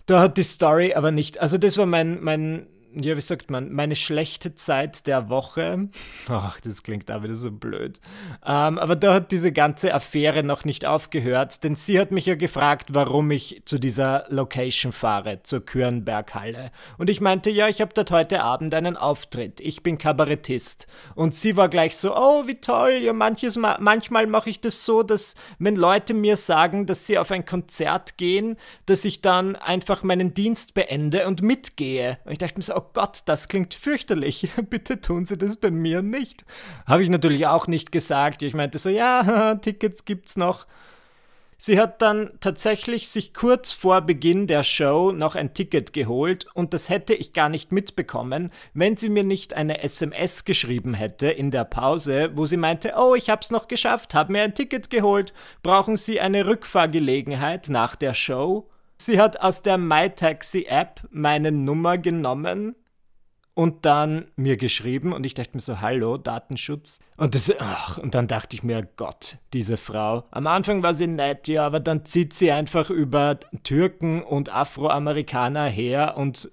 Da 0.07 0.21
hat 0.21 0.37
die 0.37 0.43
Story 0.43 0.95
aber 0.95 1.11
nicht, 1.11 1.39
also 1.39 1.59
das 1.59 1.77
war 1.77 1.85
mein, 1.85 2.23
mein 2.23 2.65
ja, 2.95 3.17
wie 3.17 3.21
sagt 3.21 3.51
man, 3.51 3.71
meine 3.71 3.95
schlechte 3.95 4.55
Zeit 4.55 5.07
der 5.07 5.29
Woche. 5.29 5.89
Ach, 6.29 6.59
das 6.61 6.83
klingt 6.83 7.09
wieder 7.09 7.35
so 7.35 7.51
blöd. 7.51 7.99
Ähm, 8.45 8.79
aber 8.79 8.95
da 8.95 9.13
hat 9.13 9.31
diese 9.31 9.51
ganze 9.51 9.93
Affäre 9.93 10.43
noch 10.43 10.65
nicht 10.65 10.85
aufgehört, 10.85 11.63
denn 11.63 11.75
sie 11.75 11.99
hat 11.99 12.11
mich 12.11 12.25
ja 12.25 12.35
gefragt, 12.35 12.93
warum 12.93 13.31
ich 13.31 13.61
zu 13.65 13.77
dieser 13.79 14.25
Location 14.29 14.91
fahre, 14.91 15.43
zur 15.43 15.65
Kürnberghalle. 15.65 16.71
Und 16.97 17.09
ich 17.09 17.21
meinte, 17.21 17.49
ja, 17.49 17.67
ich 17.67 17.81
habe 17.81 17.93
dort 17.93 18.11
heute 18.11 18.43
Abend 18.43 18.73
einen 18.73 18.97
Auftritt. 18.97 19.61
Ich 19.61 19.83
bin 19.83 19.97
Kabarettist. 19.97 20.87
Und 21.15 21.35
sie 21.35 21.57
war 21.57 21.69
gleich 21.69 21.97
so, 21.97 22.15
oh, 22.15 22.47
wie 22.47 22.55
toll. 22.55 22.99
Ja, 23.01 23.13
manches 23.13 23.57
Ma 23.57 23.77
manchmal 23.79 24.27
mache 24.27 24.49
ich 24.49 24.61
das 24.61 24.85
so, 24.85 25.03
dass 25.03 25.35
wenn 25.59 25.75
Leute 25.75 26.13
mir 26.13 26.37
sagen, 26.37 26.85
dass 26.85 27.07
sie 27.07 27.17
auf 27.17 27.31
ein 27.31 27.45
Konzert 27.45 28.17
gehen, 28.17 28.57
dass 28.85 29.05
ich 29.05 29.21
dann 29.21 29.55
einfach 29.55 30.03
meinen 30.03 30.33
Dienst 30.33 30.73
beende 30.73 31.27
und 31.27 31.41
mitgehe. 31.41 32.17
Und 32.25 32.31
ich 32.31 32.37
dachte 32.37 32.55
mir 32.57 32.63
so, 32.63 32.84
Gott, 32.93 33.23
das 33.25 33.47
klingt 33.47 33.73
fürchterlich. 33.73 34.49
Bitte 34.69 35.01
tun 35.01 35.25
Sie 35.25 35.37
das 35.37 35.57
bei 35.57 35.71
mir 35.71 36.01
nicht. 36.01 36.45
Habe 36.85 37.03
ich 37.03 37.09
natürlich 37.09 37.47
auch 37.47 37.67
nicht 37.67 37.91
gesagt. 37.91 38.43
Ich 38.43 38.53
meinte 38.53 38.77
so, 38.77 38.89
ja, 38.89 39.55
Tickets 39.61 40.05
gibt's 40.05 40.37
noch. 40.37 40.65
Sie 41.57 41.79
hat 41.79 42.01
dann 42.01 42.31
tatsächlich 42.41 43.07
sich 43.07 43.33
kurz 43.33 43.71
vor 43.71 44.01
Beginn 44.01 44.45
der 44.45 44.63
Show 44.63 45.13
noch 45.13 45.35
ein 45.35 45.53
Ticket 45.53 45.93
geholt 45.93 46.47
und 46.53 46.73
das 46.73 46.89
hätte 46.89 47.13
ich 47.13 47.31
gar 47.31 47.47
nicht 47.47 47.71
mitbekommen, 47.71 48.51
wenn 48.73 48.97
sie 48.97 49.07
mir 49.07 49.23
nicht 49.23 49.53
eine 49.53 49.81
SMS 49.81 50.43
geschrieben 50.43 50.93
hätte 50.93 51.27
in 51.27 51.51
der 51.51 51.63
Pause, 51.63 52.31
wo 52.35 52.45
sie 52.45 52.57
meinte, 52.57 52.95
oh, 52.97 53.15
ich 53.15 53.29
hab's 53.29 53.51
noch 53.51 53.69
geschafft, 53.69 54.13
hab 54.13 54.29
mir 54.29 54.41
ein 54.41 54.53
Ticket 54.53 54.89
geholt, 54.89 55.33
brauchen 55.63 55.95
Sie 55.95 56.19
eine 56.19 56.45
Rückfahrgelegenheit 56.45 57.69
nach 57.69 57.95
der 57.95 58.13
Show? 58.13 58.67
Sie 58.97 59.19
hat 59.19 59.41
aus 59.41 59.61
der 59.61 59.77
MyTaxi-App 59.77 61.01
meine 61.11 61.51
Nummer 61.51 61.97
genommen 61.97 62.75
und 63.55 63.85
dann 63.85 64.27
mir 64.35 64.57
geschrieben 64.57 65.13
und 65.13 65.25
ich 65.25 65.33
dachte 65.33 65.51
mir 65.53 65.61
so, 65.61 65.79
hallo, 65.79 66.17
Datenschutz. 66.17 66.99
Und, 67.17 67.35
das, 67.35 67.51
ach, 67.59 67.97
und 67.97 68.13
dann 68.13 68.27
dachte 68.27 68.55
ich 68.55 68.63
mir, 68.63 68.87
Gott, 68.97 69.37
diese 69.53 69.77
Frau. 69.77 70.25
Am 70.31 70.45
Anfang 70.45 70.83
war 70.83 70.93
sie 70.93 71.07
nett, 71.07 71.47
ja, 71.47 71.65
aber 71.65 71.79
dann 71.79 72.05
zieht 72.05 72.33
sie 72.33 72.51
einfach 72.51 72.89
über 72.89 73.39
Türken 73.63 74.21
und 74.21 74.53
Afroamerikaner 74.53 75.65
her 75.65 76.15
und 76.17 76.51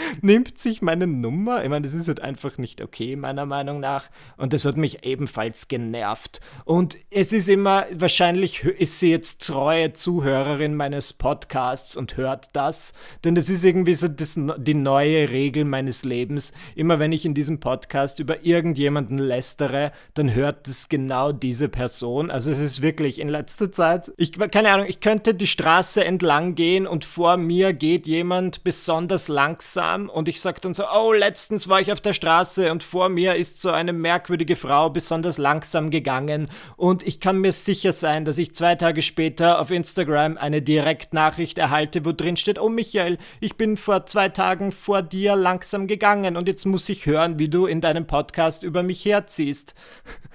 nimmt 0.20 0.58
sich 0.58 0.82
meine 0.82 1.06
Nummer. 1.06 1.62
Ich 1.62 1.68
meine, 1.68 1.86
das 1.86 1.94
ist 1.94 2.08
halt 2.08 2.20
einfach 2.20 2.58
nicht 2.58 2.82
okay, 2.82 3.16
meiner 3.16 3.46
Meinung 3.46 3.80
nach. 3.80 4.10
Und 4.36 4.52
das 4.52 4.64
hat 4.64 4.76
mich 4.76 5.04
ebenfalls 5.04 5.68
genervt. 5.68 6.40
Und 6.64 6.96
es 7.10 7.32
ist 7.32 7.48
immer, 7.48 7.86
wahrscheinlich 7.92 8.64
ist 8.64 9.00
sie 9.00 9.10
jetzt 9.10 9.46
treue 9.46 9.92
Zuhörerin 9.92 10.74
meines 10.74 11.12
Podcasts 11.12 11.96
und 11.96 12.16
hört 12.16 12.48
das. 12.52 12.92
Denn 13.24 13.34
das 13.34 13.48
ist 13.48 13.64
irgendwie 13.64 13.94
so 13.94 14.08
das, 14.08 14.38
die 14.58 14.74
neue 14.74 15.30
Regel 15.30 15.64
meines 15.64 16.04
Lebens. 16.04 16.52
Immer 16.74 16.98
wenn 16.98 17.12
ich 17.12 17.24
in 17.24 17.34
diesem 17.34 17.60
Podcast 17.60 18.18
über 18.18 18.44
irgendjemanden 18.44 19.18
lästere, 19.18 19.92
dann 20.14 20.34
hört 20.34 20.66
es 20.68 20.88
genau 20.88 21.32
diese 21.32 21.68
Person. 21.68 22.30
Also 22.30 22.50
es 22.50 22.60
ist 22.60 22.82
wirklich 22.82 23.20
in 23.20 23.28
letzter 23.28 23.72
Zeit, 23.72 24.12
ich, 24.16 24.32
keine 24.32 24.70
Ahnung, 24.70 24.86
ich 24.88 25.00
könnte 25.00 25.34
die 25.34 25.46
Straße 25.46 26.04
entlang 26.04 26.54
gehen 26.54 26.86
und 26.86 27.04
vor 27.04 27.36
mir 27.36 27.72
geht 27.72 28.06
jemand 28.06 28.64
besonders 28.64 29.28
langsam 29.28 29.89
langsam 29.90 30.08
und 30.08 30.28
ich 30.28 30.40
sage 30.40 30.60
dann 30.60 30.74
so, 30.74 30.84
oh, 30.94 31.12
letztens 31.12 31.68
war 31.68 31.80
ich 31.80 31.92
auf 31.92 32.00
der 32.00 32.12
Straße 32.12 32.70
und 32.70 32.82
vor 32.82 33.08
mir 33.08 33.34
ist 33.34 33.60
so 33.60 33.70
eine 33.70 33.92
merkwürdige 33.92 34.56
Frau 34.56 34.90
besonders 34.90 35.38
langsam 35.38 35.90
gegangen 35.90 36.48
und 36.76 37.06
ich 37.06 37.20
kann 37.20 37.38
mir 37.38 37.52
sicher 37.52 37.92
sein, 37.92 38.24
dass 38.24 38.38
ich 38.38 38.54
zwei 38.54 38.74
Tage 38.74 39.02
später 39.02 39.60
auf 39.60 39.70
Instagram 39.70 40.36
eine 40.36 40.62
Direktnachricht 40.62 41.58
erhalte, 41.58 42.04
wo 42.04 42.12
drin 42.12 42.36
steht, 42.36 42.58
oh 42.58 42.68
Michael, 42.68 43.18
ich 43.40 43.56
bin 43.56 43.76
vor 43.76 44.06
zwei 44.06 44.28
Tagen 44.28 44.72
vor 44.72 45.02
dir 45.02 45.36
langsam 45.36 45.86
gegangen 45.86 46.36
und 46.36 46.48
jetzt 46.48 46.66
muss 46.66 46.88
ich 46.88 47.06
hören, 47.06 47.38
wie 47.38 47.48
du 47.48 47.66
in 47.66 47.80
deinem 47.80 48.06
Podcast 48.06 48.62
über 48.62 48.82
mich 48.82 49.04
herziehst. 49.04 49.74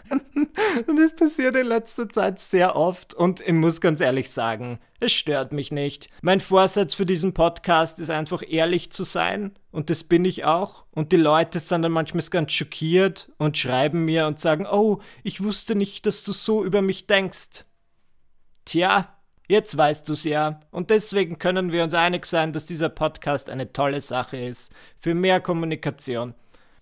und 0.88 1.00
das 1.00 1.16
passiert 1.16 1.56
in 1.56 1.68
letzter 1.68 2.08
Zeit 2.10 2.40
sehr 2.40 2.76
oft 2.76 3.14
und 3.14 3.42
ich 3.42 3.54
muss 3.54 3.82
ganz 3.82 4.02
ehrlich 4.02 4.30
sagen, 4.30 4.80
es 5.06 5.14
stört 5.14 5.54
mich 5.54 5.72
nicht. 5.72 6.10
Mein 6.22 6.40
Vorsatz 6.40 6.96
für 6.96 7.06
diesen 7.06 7.34
Podcast 7.34 8.00
ist 8.00 8.10
einfach 8.10 8.44
ehrlich 8.48 8.92
zu 8.92 9.04
sein 9.04 9.54
und 9.72 9.90
das 9.90 10.04
bin 10.04 10.26
ich 10.26 10.46
auch. 10.46 10.86
Und 10.92 11.12
die 11.12 11.18
Leute 11.18 11.60
sind 11.60 11.84
dann 11.84 11.92
manchmal 11.92 12.24
ganz 12.30 12.52
schockiert 12.52 13.32
und 13.38 13.58
schreiben 13.58 14.04
mir 14.06 14.28
und 14.28 14.40
sagen, 14.40 14.68
oh, 14.70 15.02
ich 15.24 15.44
wusste 15.44 15.76
nicht, 15.76 16.06
dass 16.06 16.24
du 16.24 16.34
so 16.34 16.66
über 16.66 16.82
mich 16.82 17.08
denkst. 17.08 17.66
Tja, 18.66 19.16
Jetzt 19.48 19.78
weißt 19.78 20.10
du's 20.10 20.24
ja. 20.24 20.60
Und 20.72 20.90
deswegen 20.90 21.38
können 21.38 21.72
wir 21.72 21.84
uns 21.84 21.94
einig 21.94 22.26
sein, 22.26 22.52
dass 22.52 22.66
dieser 22.66 22.90
Podcast 22.90 23.48
eine 23.50 23.72
tolle 23.72 24.02
Sache 24.02 24.38
ist. 24.38 24.72
Für 24.98 25.14
mehr 25.14 25.40
Kommunikation. 25.40 26.34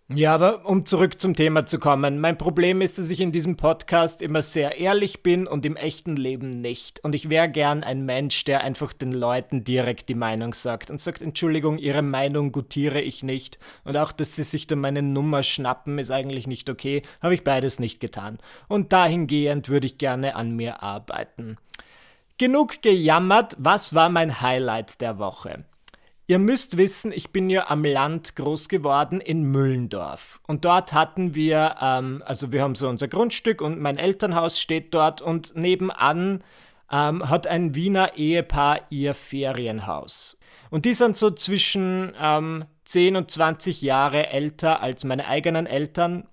Ja, 0.09 0.35
aber 0.35 0.65
um 0.65 0.85
zurück 0.85 1.19
zum 1.19 1.33
Thema 1.33 1.65
zu 1.65 1.79
kommen, 1.79 2.19
mein 2.19 2.37
Problem 2.37 2.81
ist, 2.81 2.97
dass 2.97 3.09
ich 3.09 3.21
in 3.21 3.31
diesem 3.31 3.55
Podcast 3.55 4.21
immer 4.21 4.41
sehr 4.41 4.77
ehrlich 4.77 5.23
bin 5.23 5.47
und 5.47 5.65
im 5.65 5.77
echten 5.77 6.17
Leben 6.17 6.59
nicht. 6.59 6.99
Und 7.05 7.15
ich 7.15 7.29
wäre 7.29 7.49
gern 7.49 7.85
ein 7.85 8.05
Mensch, 8.05 8.43
der 8.43 8.65
einfach 8.65 8.91
den 8.91 9.13
Leuten 9.13 9.63
direkt 9.63 10.09
die 10.09 10.15
Meinung 10.15 10.53
sagt 10.53 10.91
und 10.91 10.99
sagt, 10.99 11.21
Entschuldigung, 11.21 11.77
ihre 11.77 12.01
Meinung 12.01 12.51
gutiere 12.51 12.99
ich 12.99 13.23
nicht. 13.23 13.59
Und 13.85 13.95
auch, 13.95 14.11
dass 14.11 14.35
sie 14.35 14.43
sich 14.43 14.67
dann 14.67 14.81
meine 14.81 15.01
Nummer 15.01 15.41
schnappen, 15.41 15.97
ist 15.97 16.11
eigentlich 16.11 16.47
nicht 16.47 16.69
okay. 16.69 17.01
Habe 17.21 17.35
ich 17.35 17.45
beides 17.45 17.79
nicht 17.79 18.01
getan. 18.01 18.39
Und 18.67 18.91
dahingehend 18.91 19.69
würde 19.69 19.87
ich 19.87 19.97
gerne 19.97 20.35
an 20.35 20.53
mir 20.53 20.83
arbeiten. 20.83 21.55
Genug 22.37 22.81
gejammert, 22.81 23.55
was 23.57 23.95
war 23.95 24.09
mein 24.09 24.41
Highlight 24.41 24.99
der 24.99 25.17
Woche? 25.17 25.63
Ihr 26.25 26.39
müsst 26.39 26.77
wissen, 26.77 27.11
ich 27.11 27.31
bin 27.31 27.49
ja 27.49 27.69
am 27.69 27.83
Land 27.83 28.37
groß 28.37 28.69
geworden 28.69 29.19
in 29.19 29.43
Müllendorf. 29.43 30.39
Und 30.47 30.63
dort 30.63 30.93
hatten 30.93 31.35
wir, 31.35 31.75
ähm, 31.81 32.23
also 32.25 32.53
wir 32.53 32.61
haben 32.61 32.75
so 32.75 32.87
unser 32.87 33.09
Grundstück 33.09 33.61
und 33.61 33.79
mein 33.79 33.97
Elternhaus 33.97 34.59
steht 34.59 34.93
dort 34.93 35.21
und 35.21 35.55
nebenan 35.55 36.43
ähm, 36.89 37.29
hat 37.29 37.45
ein 37.47 37.75
Wiener 37.75 38.15
Ehepaar 38.15 38.79
ihr 38.89 39.13
Ferienhaus. 39.13 40.37
Und 40.69 40.85
die 40.85 40.93
sind 40.93 41.17
so 41.17 41.29
zwischen 41.29 42.13
ähm, 42.19 42.65
10 42.85 43.17
und 43.17 43.29
20 43.29 43.81
Jahre 43.81 44.27
älter 44.27 44.81
als 44.81 45.03
meine 45.03 45.27
eigenen 45.27 45.65
Eltern. 45.65 46.27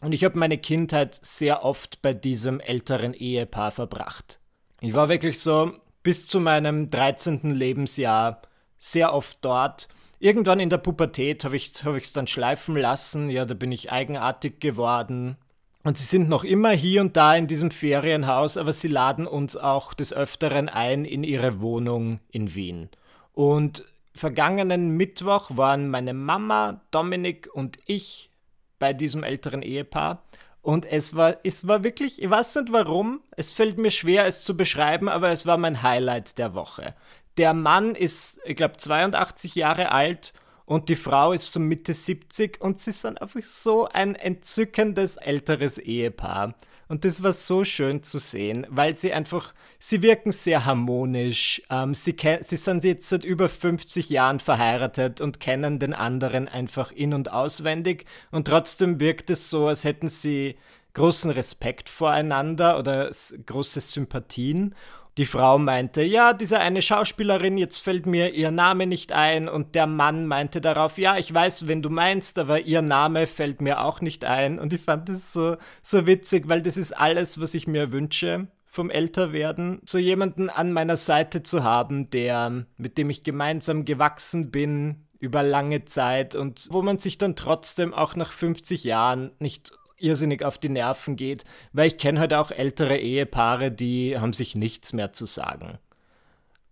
Und 0.00 0.12
ich 0.12 0.24
habe 0.24 0.38
meine 0.38 0.58
Kindheit 0.58 1.18
sehr 1.22 1.64
oft 1.64 2.02
bei 2.02 2.14
diesem 2.14 2.58
älteren 2.58 3.14
Ehepaar 3.14 3.70
verbracht. 3.70 4.40
Ich 4.80 4.94
war 4.94 5.08
wirklich 5.08 5.38
so 5.38 5.72
bis 6.02 6.26
zu 6.26 6.40
meinem 6.40 6.90
13. 6.90 7.54
Lebensjahr 7.54 8.42
sehr 8.78 9.12
oft 9.12 9.38
dort. 9.42 9.88
Irgendwann 10.20 10.60
in 10.60 10.70
der 10.70 10.78
Pubertät 10.78 11.44
habe 11.44 11.56
ich 11.56 11.72
es 11.74 11.84
hab 11.84 11.94
dann 12.14 12.26
schleifen 12.26 12.76
lassen. 12.76 13.30
Ja, 13.30 13.44
da 13.44 13.54
bin 13.54 13.72
ich 13.72 13.92
eigenartig 13.92 14.60
geworden. 14.60 15.36
Und 15.84 15.96
sie 15.96 16.04
sind 16.04 16.28
noch 16.28 16.44
immer 16.44 16.70
hier 16.70 17.00
und 17.00 17.16
da 17.16 17.34
in 17.36 17.46
diesem 17.46 17.70
Ferienhaus, 17.70 18.56
aber 18.56 18.72
sie 18.72 18.88
laden 18.88 19.26
uns 19.26 19.56
auch 19.56 19.94
des 19.94 20.12
Öfteren 20.12 20.68
ein 20.68 21.04
in 21.04 21.24
ihre 21.24 21.60
Wohnung 21.60 22.20
in 22.30 22.54
Wien. 22.54 22.88
Und 23.32 23.84
vergangenen 24.14 24.96
Mittwoch 24.96 25.56
waren 25.56 25.88
meine 25.88 26.14
Mama, 26.14 26.80
Dominik 26.90 27.48
und 27.52 27.78
ich 27.86 28.30
bei 28.78 28.92
diesem 28.92 29.22
älteren 29.22 29.62
Ehepaar. 29.62 30.24
Und 30.60 30.84
es 30.84 31.14
war, 31.14 31.36
es 31.44 31.66
war 31.66 31.84
wirklich, 31.84 32.20
ich 32.20 32.28
weiß 32.28 32.56
nicht 32.56 32.72
warum, 32.72 33.20
es 33.36 33.52
fällt 33.52 33.78
mir 33.78 33.90
schwer, 33.90 34.26
es 34.26 34.44
zu 34.44 34.56
beschreiben, 34.56 35.08
aber 35.08 35.30
es 35.30 35.46
war 35.46 35.56
mein 35.56 35.82
Highlight 35.82 36.36
der 36.36 36.52
Woche. 36.54 36.94
Der 37.38 37.54
Mann 37.54 37.94
ist, 37.94 38.40
ich 38.44 38.56
glaube, 38.56 38.76
82 38.76 39.54
Jahre 39.54 39.92
alt 39.92 40.32
und 40.66 40.88
die 40.88 40.96
Frau 40.96 41.32
ist 41.32 41.52
so 41.52 41.60
Mitte 41.60 41.94
70 41.94 42.60
und 42.60 42.80
sie 42.80 42.92
sind 42.92 43.22
einfach 43.22 43.42
so 43.42 43.88
ein 43.88 44.16
entzückendes 44.16 45.16
älteres 45.16 45.78
Ehepaar. 45.78 46.54
Und 46.88 47.04
das 47.04 47.22
war 47.22 47.32
so 47.34 47.64
schön 47.64 48.02
zu 48.02 48.18
sehen, 48.18 48.66
weil 48.70 48.96
sie 48.96 49.12
einfach, 49.12 49.54
sie 49.78 50.02
wirken 50.02 50.32
sehr 50.32 50.64
harmonisch. 50.64 51.62
Ähm, 51.70 51.94
sie, 51.94 52.16
sie 52.40 52.56
sind 52.56 52.82
jetzt 52.82 53.08
seit 53.08 53.24
über 53.24 53.48
50 53.48 54.08
Jahren 54.08 54.40
verheiratet 54.40 55.20
und 55.20 55.38
kennen 55.38 55.78
den 55.78 55.94
anderen 55.94 56.48
einfach 56.48 56.90
in- 56.90 57.14
und 57.14 57.30
auswendig. 57.30 58.06
Und 58.30 58.48
trotzdem 58.48 59.00
wirkt 59.00 59.30
es 59.30 59.50
so, 59.50 59.68
als 59.68 59.84
hätten 59.84 60.08
sie 60.08 60.56
großen 60.94 61.30
Respekt 61.30 61.88
voreinander 61.88 62.78
oder 62.78 63.10
große 63.46 63.80
Sympathien. 63.80 64.74
Die 65.18 65.26
Frau 65.26 65.58
meinte, 65.58 66.02
ja, 66.02 66.32
diese 66.32 66.60
eine 66.60 66.80
Schauspielerin, 66.80 67.58
jetzt 67.58 67.78
fällt 67.78 68.06
mir 68.06 68.34
ihr 68.34 68.52
Name 68.52 68.86
nicht 68.86 69.10
ein. 69.10 69.48
Und 69.48 69.74
der 69.74 69.88
Mann 69.88 70.28
meinte 70.28 70.60
darauf, 70.60 70.96
ja, 70.96 71.18
ich 71.18 71.34
weiß, 71.34 71.66
wenn 71.66 71.82
du 71.82 71.90
meinst, 71.90 72.38
aber 72.38 72.60
ihr 72.60 72.82
Name 72.82 73.26
fällt 73.26 73.60
mir 73.60 73.84
auch 73.84 74.00
nicht 74.00 74.24
ein. 74.24 74.60
Und 74.60 74.72
ich 74.72 74.80
fand 74.80 75.08
das 75.08 75.32
so, 75.32 75.56
so 75.82 76.06
witzig, 76.06 76.48
weil 76.48 76.62
das 76.62 76.76
ist 76.76 76.96
alles, 76.96 77.40
was 77.40 77.54
ich 77.54 77.66
mir 77.66 77.90
wünsche 77.90 78.46
vom 78.64 78.90
Älterwerden. 78.90 79.80
So 79.84 79.98
jemanden 79.98 80.50
an 80.50 80.72
meiner 80.72 80.96
Seite 80.96 81.42
zu 81.42 81.64
haben, 81.64 82.10
der, 82.10 82.66
mit 82.76 82.96
dem 82.96 83.10
ich 83.10 83.24
gemeinsam 83.24 83.84
gewachsen 83.84 84.52
bin, 84.52 85.08
über 85.18 85.42
lange 85.42 85.84
Zeit 85.84 86.36
und 86.36 86.68
wo 86.70 86.80
man 86.80 86.98
sich 86.98 87.18
dann 87.18 87.34
trotzdem 87.34 87.92
auch 87.92 88.14
nach 88.14 88.30
50 88.30 88.84
Jahren 88.84 89.32
nicht 89.40 89.72
irrsinnig 89.98 90.44
auf 90.44 90.58
die 90.58 90.68
Nerven 90.68 91.16
geht, 91.16 91.44
weil 91.72 91.88
ich 91.88 91.98
kenne 91.98 92.20
halt 92.20 92.34
auch 92.34 92.50
ältere 92.50 92.98
Ehepaare, 92.98 93.70
die 93.70 94.18
haben 94.18 94.32
sich 94.32 94.54
nichts 94.54 94.92
mehr 94.92 95.12
zu 95.12 95.26
sagen. 95.26 95.78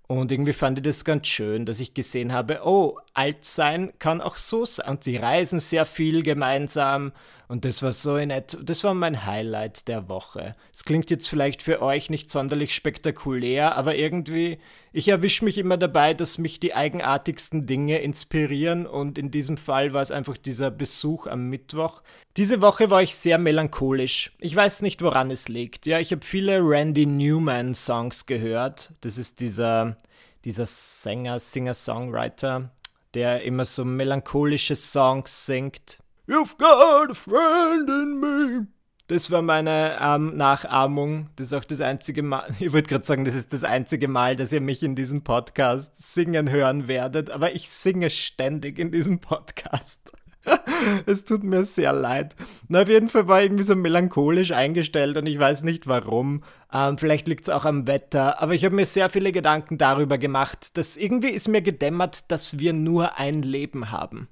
Und 0.09 0.31
irgendwie 0.31 0.53
fand 0.53 0.79
ich 0.79 0.85
das 0.85 1.05
ganz 1.05 1.27
schön, 1.27 1.65
dass 1.67 1.81
ich 1.81 1.95
gesehen 1.95 2.33
habe, 2.33 2.61
oh, 2.65 2.99
alt 3.17 3.45
sein 3.45 3.93
kann 3.99 4.21
auch 4.21 4.37
so 4.37 4.65
sein. 4.65 4.89
Und 4.89 5.05
sie 5.05 5.17
reisen 5.17 5.61
sehr 5.61 5.87
viel 5.87 6.23
gemeinsam. 6.23 7.13
Und 7.49 7.65
das 7.65 7.83
war 7.83 7.93
so 7.93 8.17
nett. 8.17 8.59
Das 8.63 8.83
war 8.83 8.93
mein 8.93 9.25
Highlight 9.25 9.87
der 9.87 10.09
Woche. 10.09 10.53
Es 10.75 10.85
klingt 10.85 11.11
jetzt 11.11 11.29
vielleicht 11.29 11.63
für 11.63 11.81
euch 11.81 12.11
nicht 12.11 12.29
sonderlich 12.29 12.75
spektakulär, 12.75 13.77
aber 13.77 13.95
irgendwie, 13.95 14.59
ich 14.93 15.09
erwische 15.09 15.45
mich 15.45 15.57
immer 15.57 15.77
dabei, 15.77 16.13
dass 16.13 16.39
mich 16.39 16.59
die 16.59 16.75
eigenartigsten 16.75 17.67
Dinge 17.67 17.99
inspirieren. 17.99 18.85
Und 18.85 19.17
in 19.17 19.31
diesem 19.31 19.57
Fall 19.57 19.93
war 19.93 20.03
es 20.03 20.11
einfach 20.11 20.37
dieser 20.37 20.73
Besuch 20.73 21.29
am 21.29 21.49
Mittwoch. 21.49 22.03
Diese 22.37 22.61
Woche 22.61 22.91
war 22.91 23.03
ich 23.03 23.15
sehr 23.15 23.39
melancholisch. 23.39 24.33
Ich 24.41 24.57
weiß 24.57 24.83
nicht, 24.83 25.01
woran 25.01 25.31
es 25.31 25.49
liegt. 25.49 25.87
Ja, 25.87 26.01
ich 26.01 26.11
habe 26.11 26.27
viele 26.27 26.59
Randy 26.61 27.07
Newman 27.07 27.75
Songs 27.75 28.27
gehört. 28.27 28.93
Das 29.03 29.19
ist 29.19 29.39
dieser, 29.39 29.97
dieser 30.45 30.67
Sänger, 30.67 31.39
Singer-Songwriter, 31.39 32.71
der 33.17 33.43
immer 33.45 33.65
so 33.65 33.83
melancholische 33.83 34.77
Songs 34.77 35.47
singt. 35.47 36.01
You've 36.29 36.59
got 36.59 37.11
a 37.11 37.15
friend 37.15 37.89
in 37.89 38.21
me. 38.21 38.67
Das 39.09 39.31
war 39.31 39.41
meine 39.41 39.97
ähm, 39.99 40.37
Nachahmung. 40.37 41.31
Das 41.37 41.47
ist 41.47 41.53
auch 41.55 41.65
das 41.65 41.81
einzige 41.81 42.23
Mal, 42.23 42.47
ich 42.61 42.75
wollte 42.75 42.91
gerade 42.91 43.07
sagen, 43.07 43.25
das 43.25 43.35
ist 43.35 43.55
das 43.55 43.65
einzige 43.65 44.07
Mal, 44.07 44.37
dass 44.37 44.53
ihr 44.53 44.61
mich 44.61 44.83
in 44.83 44.95
diesem 44.95 45.25
Podcast 45.25 45.97
singen 45.97 46.51
hören 46.51 46.89
werdet, 46.89 47.31
aber 47.31 47.55
ich 47.55 47.71
singe 47.71 48.11
ständig 48.11 48.79
in 48.79 48.93
diesem 48.93 49.21
Podcast. 49.21 50.13
es 51.07 51.25
tut 51.25 51.43
mir 51.43 51.65
sehr 51.65 51.93
leid. 51.93 52.35
Na, 52.69 52.83
auf 52.83 52.89
jeden 52.89 53.09
Fall 53.09 53.29
war 53.29 53.41
ich 53.41 53.47
irgendwie 53.47 53.65
so 53.65 53.77
melancholisch 53.77 54.53
eingestellt 54.53 55.17
und 55.17 55.27
ich 55.27 55.39
weiß 55.39 55.63
nicht 55.63 55.87
warum. 55.87 56.43
Ähm, 56.73 56.99
vielleicht 56.99 57.29
liegt 57.29 57.45
es 57.45 57.51
auch 57.51 57.65
am 57.65 57.87
Wetter, 57.87 58.41
aber 58.41 58.55
ich 58.55 58.65
habe 58.65 58.75
mir 58.75 58.87
sehr 58.87 59.11
viele 59.11 59.33
Gedanken 59.33 59.79
darüber 59.79 60.19
gemacht, 60.19 60.77
dass 60.77 60.97
irgendwie 60.97 61.31
ist 61.31 61.49
mir 61.49 61.63
gedämmert, 61.63 62.31
dass 62.31 62.59
wir 62.59 62.73
nur 62.73 63.19
ein 63.19 63.43
Leben 63.43 63.91
haben. 63.91 64.29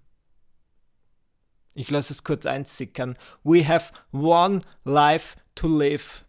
Ich 1.74 1.90
lasse 1.90 2.12
es 2.12 2.22
kurz 2.22 2.46
einsickern. 2.46 3.18
We 3.42 3.66
have 3.66 3.92
one 4.12 4.60
life 4.84 5.36
to 5.56 5.66
live. 5.66 6.23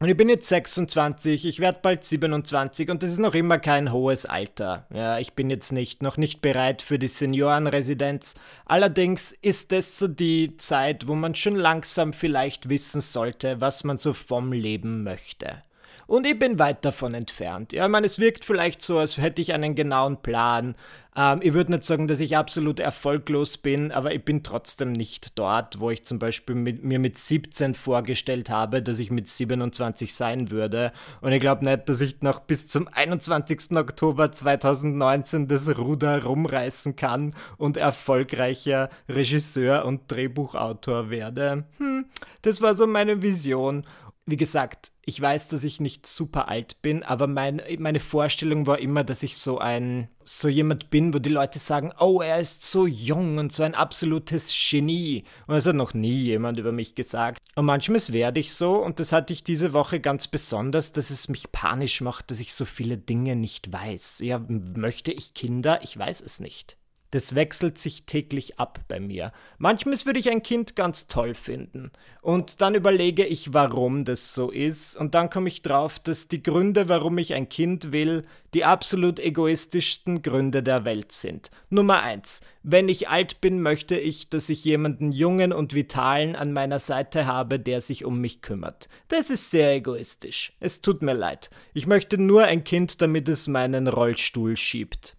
Und 0.00 0.08
ich 0.08 0.16
bin 0.16 0.28
jetzt 0.28 0.48
26, 0.48 1.46
ich 1.46 1.60
werde 1.60 1.78
bald 1.80 2.04
27 2.04 2.90
und 2.90 3.02
das 3.02 3.12
ist 3.12 3.20
noch 3.20 3.34
immer 3.34 3.58
kein 3.58 3.92
hohes 3.92 4.26
Alter. 4.26 4.86
Ja, 4.92 5.18
ich 5.18 5.34
bin 5.34 5.50
jetzt 5.50 5.72
nicht, 5.72 6.02
noch 6.02 6.16
nicht 6.16 6.42
bereit 6.42 6.82
für 6.82 6.98
die 6.98 7.06
Seniorenresidenz. 7.06 8.34
Allerdings 8.66 9.32
ist 9.40 9.72
es 9.72 9.98
so 9.98 10.08
die 10.08 10.56
Zeit, 10.56 11.06
wo 11.06 11.14
man 11.14 11.34
schon 11.34 11.56
langsam 11.56 12.12
vielleicht 12.12 12.68
wissen 12.68 13.00
sollte, 13.00 13.60
was 13.60 13.84
man 13.84 13.96
so 13.96 14.12
vom 14.12 14.52
Leben 14.52 15.04
möchte. 15.04 15.63
Und 16.06 16.26
ich 16.26 16.38
bin 16.38 16.58
weit 16.58 16.84
davon 16.84 17.14
entfernt. 17.14 17.72
Ja, 17.72 17.86
ich 17.86 17.90
meine, 17.90 18.06
es 18.06 18.18
wirkt 18.18 18.44
vielleicht 18.44 18.82
so, 18.82 18.98
als 18.98 19.16
hätte 19.16 19.40
ich 19.40 19.52
einen 19.52 19.74
genauen 19.74 20.20
Plan. 20.22 20.74
Ähm, 21.16 21.40
ich 21.42 21.52
würde 21.52 21.72
nicht 21.72 21.84
sagen, 21.84 22.08
dass 22.08 22.20
ich 22.20 22.36
absolut 22.36 22.80
erfolglos 22.80 23.56
bin, 23.58 23.92
aber 23.92 24.14
ich 24.14 24.24
bin 24.24 24.42
trotzdem 24.42 24.92
nicht 24.92 25.38
dort, 25.38 25.80
wo 25.80 25.90
ich 25.90 26.04
zum 26.04 26.18
Beispiel 26.18 26.56
mit, 26.56 26.82
mir 26.82 26.98
mit 26.98 27.16
17 27.16 27.74
vorgestellt 27.74 28.50
habe, 28.50 28.82
dass 28.82 28.98
ich 28.98 29.10
mit 29.10 29.28
27 29.28 30.14
sein 30.14 30.50
würde. 30.50 30.92
Und 31.20 31.32
ich 31.32 31.40
glaube 31.40 31.64
nicht, 31.64 31.88
dass 31.88 32.00
ich 32.00 32.20
noch 32.22 32.40
bis 32.40 32.66
zum 32.66 32.88
21. 32.88 33.76
Oktober 33.76 34.32
2019 34.32 35.48
das 35.48 35.78
Ruder 35.78 36.24
rumreißen 36.24 36.96
kann 36.96 37.34
und 37.56 37.76
erfolgreicher 37.76 38.90
Regisseur 39.08 39.84
und 39.84 40.10
Drehbuchautor 40.10 41.10
werde. 41.10 41.64
Hm, 41.78 42.06
das 42.42 42.60
war 42.60 42.74
so 42.74 42.86
meine 42.86 43.22
Vision 43.22 43.84
wie 44.26 44.36
gesagt, 44.36 44.90
ich 45.04 45.20
weiß, 45.20 45.48
dass 45.48 45.64
ich 45.64 45.80
nicht 45.80 46.06
super 46.06 46.48
alt 46.48 46.80
bin, 46.80 47.02
aber 47.02 47.26
mein, 47.26 47.60
meine 47.78 48.00
Vorstellung 48.00 48.66
war 48.66 48.78
immer, 48.78 49.04
dass 49.04 49.22
ich 49.22 49.36
so 49.36 49.58
ein, 49.58 50.08
so 50.22 50.48
jemand 50.48 50.88
bin, 50.88 51.12
wo 51.12 51.18
die 51.18 51.30
Leute 51.30 51.58
sagen, 51.58 51.92
oh, 52.00 52.22
er 52.22 52.38
ist 52.38 52.62
so 52.62 52.86
jung 52.86 53.36
und 53.36 53.52
so 53.52 53.62
ein 53.62 53.74
absolutes 53.74 54.48
Genie. 54.70 55.24
Und 55.46 55.56
das 55.56 55.66
hat 55.66 55.76
noch 55.76 55.92
nie 55.92 56.22
jemand 56.22 56.58
über 56.58 56.72
mich 56.72 56.94
gesagt. 56.94 57.42
Und 57.54 57.66
manchmal 57.66 58.00
werde 58.08 58.40
ich 58.40 58.54
so, 58.54 58.82
und 58.82 58.98
das 58.98 59.12
hatte 59.12 59.34
ich 59.34 59.44
diese 59.44 59.74
Woche 59.74 60.00
ganz 60.00 60.26
besonders, 60.26 60.92
dass 60.92 61.10
es 61.10 61.28
mich 61.28 61.52
panisch 61.52 62.00
macht, 62.00 62.30
dass 62.30 62.40
ich 62.40 62.54
so 62.54 62.64
viele 62.64 62.96
Dinge 62.96 63.36
nicht 63.36 63.72
weiß. 63.72 64.20
Ja, 64.20 64.40
möchte 64.48 65.12
ich 65.12 65.34
Kinder? 65.34 65.80
Ich 65.82 65.98
weiß 65.98 66.22
es 66.22 66.40
nicht. 66.40 66.78
Das 67.14 67.36
wechselt 67.36 67.78
sich 67.78 68.06
täglich 68.06 68.58
ab 68.58 68.80
bei 68.88 68.98
mir. 68.98 69.30
Manchmal 69.56 69.94
würde 70.04 70.18
ich 70.18 70.30
ein 70.30 70.42
Kind 70.42 70.74
ganz 70.74 71.06
toll 71.06 71.34
finden. 71.34 71.92
Und 72.22 72.60
dann 72.60 72.74
überlege 72.74 73.24
ich, 73.24 73.54
warum 73.54 74.04
das 74.04 74.34
so 74.34 74.50
ist. 74.50 74.96
Und 74.96 75.14
dann 75.14 75.30
komme 75.30 75.46
ich 75.46 75.62
drauf, 75.62 76.00
dass 76.00 76.26
die 76.26 76.42
Gründe, 76.42 76.88
warum 76.88 77.16
ich 77.18 77.34
ein 77.34 77.48
Kind 77.48 77.92
will, 77.92 78.24
die 78.52 78.64
absolut 78.64 79.20
egoistischsten 79.20 80.22
Gründe 80.22 80.64
der 80.64 80.84
Welt 80.84 81.12
sind. 81.12 81.52
Nummer 81.70 82.02
eins: 82.02 82.40
Wenn 82.64 82.88
ich 82.88 83.08
alt 83.08 83.40
bin, 83.40 83.62
möchte 83.62 83.96
ich, 83.96 84.28
dass 84.28 84.48
ich 84.48 84.64
jemanden 84.64 85.12
jungen 85.12 85.52
und 85.52 85.72
vitalen 85.72 86.34
an 86.34 86.52
meiner 86.52 86.80
Seite 86.80 87.26
habe, 87.26 87.60
der 87.60 87.80
sich 87.80 88.04
um 88.04 88.20
mich 88.20 88.42
kümmert. 88.42 88.88
Das 89.06 89.30
ist 89.30 89.52
sehr 89.52 89.72
egoistisch. 89.72 90.52
Es 90.58 90.80
tut 90.80 91.00
mir 91.02 91.14
leid. 91.14 91.50
Ich 91.74 91.86
möchte 91.86 92.18
nur 92.18 92.42
ein 92.42 92.64
Kind, 92.64 93.00
damit 93.00 93.28
es 93.28 93.46
meinen 93.46 93.86
Rollstuhl 93.86 94.56
schiebt 94.56 95.14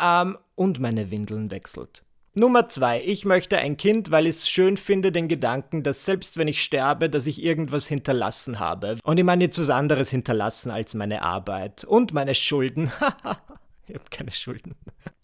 ähm, 0.00 0.38
und 0.54 0.80
meine 0.80 1.10
Windeln 1.10 1.50
wechselt. 1.50 2.04
Nummer 2.36 2.68
zwei, 2.68 3.00
ich 3.00 3.24
möchte 3.24 3.58
ein 3.58 3.76
Kind, 3.76 4.10
weil 4.10 4.26
ich 4.26 4.36
es 4.36 4.50
schön 4.50 4.76
finde, 4.76 5.12
den 5.12 5.28
Gedanken, 5.28 5.84
dass 5.84 6.04
selbst 6.04 6.36
wenn 6.36 6.48
ich 6.48 6.64
sterbe, 6.64 7.08
dass 7.08 7.28
ich 7.28 7.40
irgendwas 7.40 7.86
hinterlassen 7.86 8.58
habe. 8.58 8.98
Und 9.04 9.18
ich 9.18 9.24
meine 9.24 9.44
jetzt 9.44 9.60
was 9.60 9.70
anderes 9.70 10.10
hinterlassen 10.10 10.72
als 10.72 10.94
meine 10.94 11.22
Arbeit 11.22 11.84
und 11.84 12.12
meine 12.12 12.34
Schulden. 12.34 12.90
ich 13.86 13.94
habe 13.94 14.04
keine 14.10 14.32
Schulden. 14.32 14.74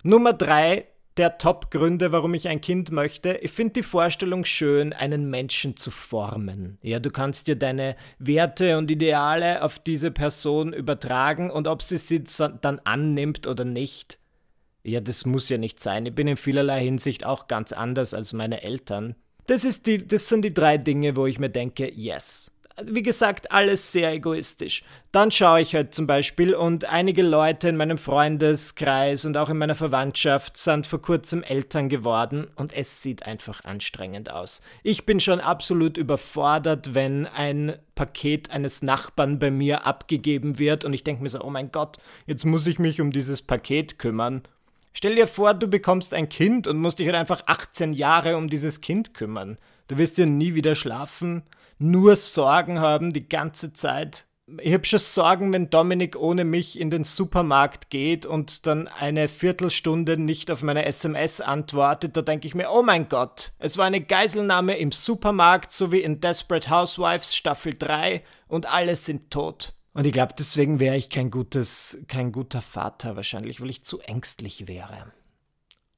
Nummer 0.05 0.33
drei 0.33 0.87
der 1.17 1.37
Top-Gründe, 1.37 2.12
warum 2.12 2.33
ich 2.35 2.47
ein 2.47 2.61
Kind 2.61 2.93
möchte. 2.93 3.33
Ich 3.43 3.50
finde 3.50 3.75
die 3.75 3.83
Vorstellung 3.83 4.45
schön, 4.45 4.93
einen 4.93 5.29
Menschen 5.29 5.77
zu 5.77 5.91
formen. 5.91 6.79
Ja, 6.81 7.00
du 7.00 7.11
kannst 7.11 7.49
dir 7.49 7.57
deine 7.57 7.97
Werte 8.21 8.79
und 8.79 8.89
Ideale 8.89 9.65
auf 9.65 9.81
diese 9.81 10.12
Person 10.12 10.73
übertragen 10.73 11.50
und 11.50 11.67
ob 11.67 11.83
sie 11.83 11.99
sie 11.99 12.23
dann 12.61 12.81
annimmt 12.85 13.49
oder 13.49 13.65
nicht. 13.65 14.20
Ja, 14.83 15.01
das 15.01 15.27
muss 15.27 15.49
ja 15.49 15.59
nicht 15.59 15.81
sein. 15.81 16.07
Ich 16.07 16.15
bin 16.15 16.27
in 16.27 16.37
vielerlei 16.37 16.83
Hinsicht 16.83 17.25
auch 17.25 17.49
ganz 17.49 17.73
anders 17.73 18.15
als 18.15 18.33
meine 18.33 18.63
Eltern. 18.63 19.15
Das, 19.47 19.65
ist 19.65 19.87
die, 19.87 20.07
das 20.07 20.29
sind 20.29 20.43
die 20.43 20.55
drei 20.55 20.79
Dinge, 20.79 21.17
wo 21.17 21.27
ich 21.27 21.39
mir 21.39 21.51
denke, 21.51 21.91
yes, 21.93 22.51
wie 22.87 23.03
gesagt, 23.03 23.51
alles 23.51 23.93
sehr 23.93 24.13
egoistisch. 24.13 24.83
Dann 25.13 25.31
schaue 25.31 25.61
ich 25.61 25.75
halt 25.75 25.95
zum 25.95 26.07
Beispiel 26.07 26.55
und 26.55 26.85
einige 26.85 27.23
Leute 27.23 27.69
in 27.69 27.77
meinem 27.77 27.99
Freundeskreis 27.99 29.25
und 29.25 29.37
auch 29.37 29.49
in 29.49 29.59
meiner 29.59 29.75
Verwandtschaft 29.75 30.57
sind 30.57 30.87
vor 30.87 31.03
kurzem 31.03 31.43
Eltern 31.43 31.89
geworden 31.89 32.47
und 32.55 32.73
es 32.73 33.03
sieht 33.03 33.27
einfach 33.27 33.65
anstrengend 33.65 34.31
aus. 34.31 34.63
Ich 34.83 35.05
bin 35.05 35.21
schon 35.21 35.41
absolut 35.41 35.97
überfordert, 35.97 36.95
wenn 36.95 37.27
ein 37.27 37.77
Paket 37.95 38.51
eines 38.51 38.83
Nachbarn 38.83 39.39
bei 39.39 39.51
mir 39.51 39.87
abgegeben 39.87 40.59
wird 40.59 40.85
und 40.85 40.93
ich 40.93 41.05
denke 41.05 41.23
mir 41.23 41.29
so, 41.29 41.43
oh 41.43 41.51
mein 41.51 41.73
Gott, 41.73 41.99
jetzt 42.27 42.47
muss 42.47 42.67
ich 42.67 42.79
mich 42.79 43.01
um 43.01 43.11
dieses 43.13 43.43
Paket 43.43 43.99
kümmern. 43.99 44.43
Stell 44.92 45.14
dir 45.14 45.26
vor, 45.26 45.54
du 45.54 45.68
bekommst 45.68 46.14
ein 46.14 46.28
Kind 46.28 46.66
und 46.66 46.78
musst 46.78 46.99
dich 46.99 47.06
halt 47.06 47.16
einfach 47.16 47.42
18 47.47 47.92
Jahre 47.92 48.37
um 48.37 48.49
dieses 48.49 48.80
Kind 48.80 49.14
kümmern. 49.14 49.59
Du 49.88 49.99
wirst 49.99 50.18
ja 50.18 50.26
nie 50.26 50.54
wieder 50.54 50.75
schlafen 50.75 51.44
nur 51.82 52.16
Sorgen 52.16 52.78
haben 52.78 53.14
die 53.14 53.26
ganze 53.26 53.73
Zeit. 53.73 54.26
Ich 54.61 54.75
habe 54.75 54.85
schon 54.85 54.99
Sorgen, 54.99 55.50
wenn 55.52 55.70
Dominik 55.70 56.14
ohne 56.14 56.44
mich 56.44 56.78
in 56.78 56.90
den 56.90 57.04
Supermarkt 57.04 57.88
geht 57.88 58.26
und 58.26 58.66
dann 58.66 58.87
eine 58.87 59.28
Viertelstunde 59.28 60.18
nicht 60.18 60.50
auf 60.50 60.62
meine 60.62 60.85
SMS 60.85 61.40
antwortet. 61.40 62.16
Da 62.16 62.23
denke 62.23 62.47
ich 62.47 62.54
mir, 62.54 62.70
oh 62.70 62.82
mein 62.82 63.09
Gott, 63.09 63.52
es 63.59 63.78
war 63.78 63.87
eine 63.87 64.02
Geiselnahme 64.02 64.76
im 64.76 64.92
Supermarkt, 64.92 65.73
so 65.73 65.90
wie 65.90 66.02
in 66.02 66.20
Desperate 66.20 66.68
Housewives 66.68 67.35
Staffel 67.35 67.75
3 67.78 68.23
und 68.47 68.70
alle 68.70 68.94
sind 68.94 69.30
tot. 69.30 69.73
Und 69.92 70.06
ich 70.06 70.12
glaube, 70.12 70.35
deswegen 70.38 70.78
wäre 70.78 70.97
ich 70.97 71.11
kein 71.11 71.30
gutes, 71.30 72.02
kein 72.06 72.32
guter 72.32 72.62
Vater 72.62 73.16
wahrscheinlich, 73.16 73.61
weil 73.61 73.70
ich 73.70 73.82
zu 73.82 74.00
ängstlich 74.00 74.68
wäre. 74.68 75.12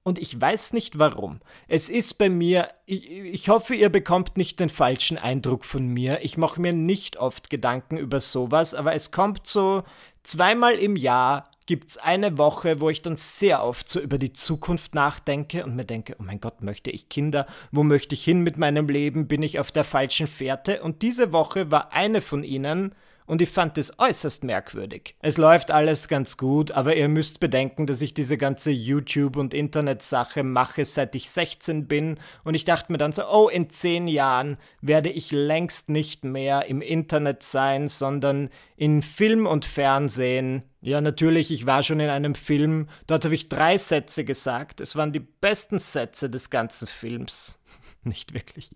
Und 0.04 0.18
ich 0.18 0.40
weiß 0.40 0.72
nicht 0.72 0.98
warum. 0.98 1.40
Es 1.68 1.88
ist 1.88 2.14
bei 2.14 2.28
mir, 2.28 2.68
ich, 2.86 3.08
ich, 3.08 3.48
hoffe, 3.48 3.74
ihr 3.74 3.88
bekommt 3.88 4.36
nicht 4.36 4.58
den 4.58 4.68
falschen 4.68 5.16
Eindruck 5.16 5.64
von 5.64 5.86
mir. 5.86 6.24
Ich 6.24 6.36
mache 6.36 6.60
mir 6.60 6.72
nicht 6.72 7.18
oft 7.18 7.50
Gedanken 7.50 7.98
über 7.98 8.18
sowas, 8.18 8.74
aber 8.74 8.94
es 8.94 9.12
kommt 9.12 9.46
so 9.46 9.84
zweimal 10.24 10.74
im 10.74 10.96
Jahr 10.96 11.48
gibt 11.66 11.90
es 11.90 11.98
eine 11.98 12.36
Woche, 12.38 12.80
wo 12.80 12.90
ich 12.90 13.02
dann 13.02 13.14
sehr 13.14 13.62
oft 13.62 13.88
so 13.88 14.00
über 14.00 14.18
die 14.18 14.32
Zukunft 14.32 14.96
nachdenke 14.96 15.64
und 15.64 15.76
mir 15.76 15.84
denke, 15.84 16.16
oh 16.18 16.22
mein 16.22 16.40
Gott, 16.40 16.62
möchte 16.62 16.90
ich 16.90 17.08
Kinder? 17.08 17.46
Wo 17.70 17.84
möchte 17.84 18.16
ich 18.16 18.24
hin 18.24 18.42
mit 18.42 18.56
meinem 18.56 18.88
Leben? 18.88 19.28
Bin 19.28 19.42
ich 19.42 19.60
auf 19.60 19.70
der 19.70 19.84
falschen 19.84 20.26
Fährte? 20.26 20.82
Und 20.82 21.02
diese 21.02 21.32
Woche 21.32 21.70
war 21.70 21.92
eine 21.92 22.20
von 22.20 22.42
ihnen, 22.42 22.94
und 23.26 23.42
ich 23.42 23.50
fand 23.50 23.78
es 23.78 23.98
äußerst 23.98 24.44
merkwürdig. 24.44 25.16
Es 25.20 25.38
läuft 25.38 25.70
alles 25.70 26.08
ganz 26.08 26.36
gut, 26.36 26.72
aber 26.72 26.96
ihr 26.96 27.08
müsst 27.08 27.40
bedenken, 27.40 27.86
dass 27.86 28.02
ich 28.02 28.14
diese 28.14 28.36
ganze 28.36 28.70
YouTube- 28.70 29.36
und 29.36 29.54
Internet-Sache 29.54 30.42
mache, 30.42 30.84
seit 30.84 31.14
ich 31.14 31.30
16 31.30 31.86
bin 31.86 32.18
und 32.44 32.54
ich 32.54 32.64
dachte 32.64 32.92
mir 32.92 32.98
dann 32.98 33.12
so, 33.12 33.26
oh, 33.28 33.48
in 33.48 33.70
10 33.70 34.08
Jahren 34.08 34.58
werde 34.80 35.10
ich 35.10 35.30
längst 35.30 35.88
nicht 35.88 36.24
mehr 36.24 36.66
im 36.66 36.80
Internet 36.80 37.42
sein, 37.42 37.88
sondern 37.88 38.50
in 38.76 39.02
Film 39.02 39.46
und 39.46 39.64
Fernsehen. 39.64 40.64
Ja, 40.80 41.00
natürlich, 41.00 41.52
ich 41.52 41.66
war 41.66 41.82
schon 41.82 42.00
in 42.00 42.10
einem 42.10 42.34
Film, 42.34 42.88
dort 43.06 43.24
habe 43.24 43.34
ich 43.34 43.48
drei 43.48 43.78
Sätze 43.78 44.24
gesagt, 44.24 44.80
es 44.80 44.96
waren 44.96 45.12
die 45.12 45.20
besten 45.20 45.78
Sätze 45.78 46.28
des 46.28 46.50
ganzen 46.50 46.88
Films. 46.88 47.60
Nicht 48.02 48.34
wirklich. 48.34 48.70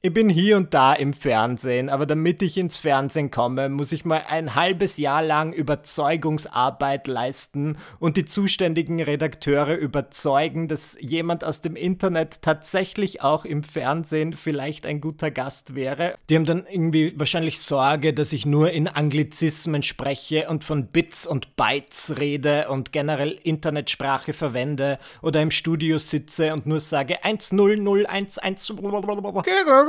Ich 0.00 0.14
bin 0.14 0.28
hier 0.28 0.56
und 0.56 0.74
da 0.74 0.92
im 0.92 1.12
Fernsehen, 1.12 1.88
aber 1.88 2.06
damit 2.06 2.40
ich 2.42 2.56
ins 2.56 2.78
Fernsehen 2.78 3.32
komme, 3.32 3.68
muss 3.68 3.90
ich 3.90 4.04
mal 4.04 4.22
ein 4.28 4.54
halbes 4.54 4.96
Jahr 4.96 5.24
lang 5.24 5.52
Überzeugungsarbeit 5.52 7.08
leisten 7.08 7.78
und 7.98 8.16
die 8.16 8.24
zuständigen 8.24 9.02
Redakteure 9.02 9.74
überzeugen, 9.74 10.68
dass 10.68 10.96
jemand 11.00 11.42
aus 11.42 11.62
dem 11.62 11.74
Internet 11.74 12.42
tatsächlich 12.42 13.22
auch 13.22 13.44
im 13.44 13.64
Fernsehen 13.64 14.34
vielleicht 14.34 14.86
ein 14.86 15.00
guter 15.00 15.32
Gast 15.32 15.74
wäre. 15.74 16.14
Die 16.30 16.36
haben 16.36 16.44
dann 16.44 16.64
irgendwie 16.70 17.18
wahrscheinlich 17.18 17.58
Sorge, 17.58 18.14
dass 18.14 18.32
ich 18.32 18.46
nur 18.46 18.70
in 18.70 18.86
Anglizismen 18.86 19.82
spreche 19.82 20.48
und 20.48 20.62
von 20.62 20.86
Bits 20.86 21.26
und 21.26 21.56
Bytes 21.56 22.14
rede 22.20 22.68
und 22.68 22.92
generell 22.92 23.36
Internetsprache 23.42 24.32
verwende 24.32 25.00
oder 25.22 25.42
im 25.42 25.50
Studio 25.50 25.98
sitze 25.98 26.52
und 26.52 26.66
nur 26.66 26.78
sage 26.78 27.24
10011 27.24 29.87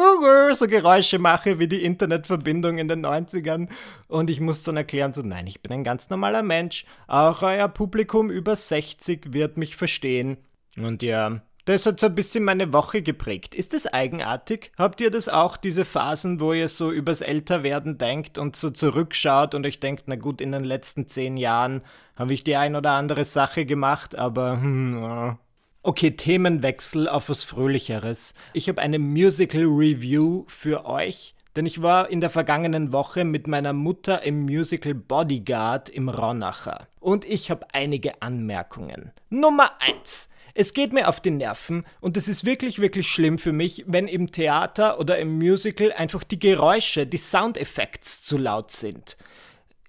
so 0.54 0.68
Geräusche 0.68 1.20
mache 1.20 1.60
wie 1.60 1.68
die 1.68 1.84
Internetverbindung 1.84 2.78
in 2.78 2.88
den 2.88 3.06
90ern. 3.06 3.70
Und 4.08 4.30
ich 4.30 4.40
muss 4.40 4.64
dann 4.64 4.78
erklären, 4.78 5.14
so 5.14 5.22
nein, 5.22 5.48
ich 5.48 5.62
bin 5.62 5.72
ein 5.72 5.84
ganz 5.84 6.10
normaler 6.10 6.44
Mensch. 6.44 6.86
Auch 7.08 7.42
euer 7.42 7.68
Publikum 7.68 8.30
über 8.30 8.56
60 8.56 9.34
wird 9.34 9.58
mich 9.58 9.76
verstehen. 9.76 10.38
Und 10.78 11.04
ja, 11.04 11.42
das 11.66 11.86
hat 11.86 12.00
so 12.00 12.08
ein 12.08 12.16
bisschen 12.16 12.44
meine 12.44 12.74
Woche 12.74 13.04
geprägt. 13.04 13.54
Ist 13.54 13.74
das 13.74 13.86
eigenartig? 13.86 14.72
Habt 14.78 15.02
ihr 15.02 15.12
das 15.12 15.30
auch, 15.30 15.56
diese 15.56 15.86
Phasen, 15.86 16.40
wo 16.40 16.52
ihr 16.54 16.68
so 16.68 16.92
übers 16.92 17.22
Älterwerden 17.22 17.98
denkt 17.98 18.40
und 18.40 18.56
so 18.56 18.72
zurückschaut 18.72 19.54
und 19.54 19.66
euch 19.68 19.80
denkt, 19.80 20.06
na 20.08 20.16
gut, 20.16 20.42
in 20.42 20.52
den 20.52 20.64
letzten 20.64 21.08
zehn 21.08 21.38
Jahren 21.38 21.82
habe 22.16 22.34
ich 22.34 22.44
die 22.44 22.56
ein 22.56 22.76
oder 22.76 22.94
andere 22.94 23.24
Sache 23.24 23.66
gemacht, 23.66 24.18
aber 24.18 24.60
hm. 24.60 25.38
Okay, 25.90 26.12
Themenwechsel 26.12 27.10
auf 27.10 27.30
was 27.30 27.44
Fröhlicheres. 27.44 28.36
Ich 28.54 28.70
habe 28.70 28.80
eine 28.80 29.00
Musical 29.00 29.64
Review 29.64 30.44
für 30.46 30.86
euch, 30.86 31.34
denn 31.56 31.66
ich 31.66 31.82
war 31.82 32.12
in 32.12 32.22
der 32.22 32.30
vergangenen 32.30 32.94
Woche 32.94 33.26
mit 33.26 33.48
meiner 33.48 33.74
Mutter 33.74 34.22
im 34.22 34.42
Musical 34.42 34.94
Bodyguard 34.94 35.90
im 35.90 36.08
Raunacher. 36.08 36.88
Und 37.00 37.26
ich 37.26 37.50
habe 37.50 37.66
einige 37.74 38.22
Anmerkungen. 38.22 39.14
Nummer 39.32 39.72
1. 39.82 40.30
Es 40.54 40.76
geht 40.76 40.94
mir 40.94 41.08
auf 41.08 41.22
die 41.22 41.32
Nerven 41.32 41.84
und 42.02 42.18
es 42.18 42.28
ist 42.28 42.46
wirklich, 42.46 42.78
wirklich 42.78 43.08
schlimm 43.08 43.40
für 43.40 43.52
mich, 43.52 43.84
wenn 43.88 44.08
im 44.08 44.32
Theater 44.32 45.00
oder 45.00 45.18
im 45.18 45.40
Musical 45.40 45.92
einfach 45.92 46.24
die 46.24 46.38
Geräusche, 46.38 47.08
die 47.08 47.18
Soundeffekte 47.18 48.06
zu 48.06 48.38
laut 48.38 48.70
sind. 48.70 49.18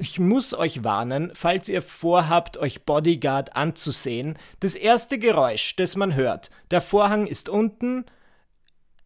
Ich 0.02 0.18
muss 0.18 0.54
euch 0.54 0.82
warnen, 0.82 1.30
falls 1.34 1.68
ihr 1.68 1.82
vorhabt, 1.82 2.56
euch 2.56 2.86
Bodyguard 2.86 3.54
anzusehen. 3.54 4.38
Das 4.60 4.74
erste 4.74 5.18
Geräusch, 5.18 5.76
das 5.76 5.94
man 5.94 6.14
hört, 6.14 6.50
der 6.70 6.80
Vorhang 6.80 7.26
ist 7.26 7.50
unten, 7.50 8.06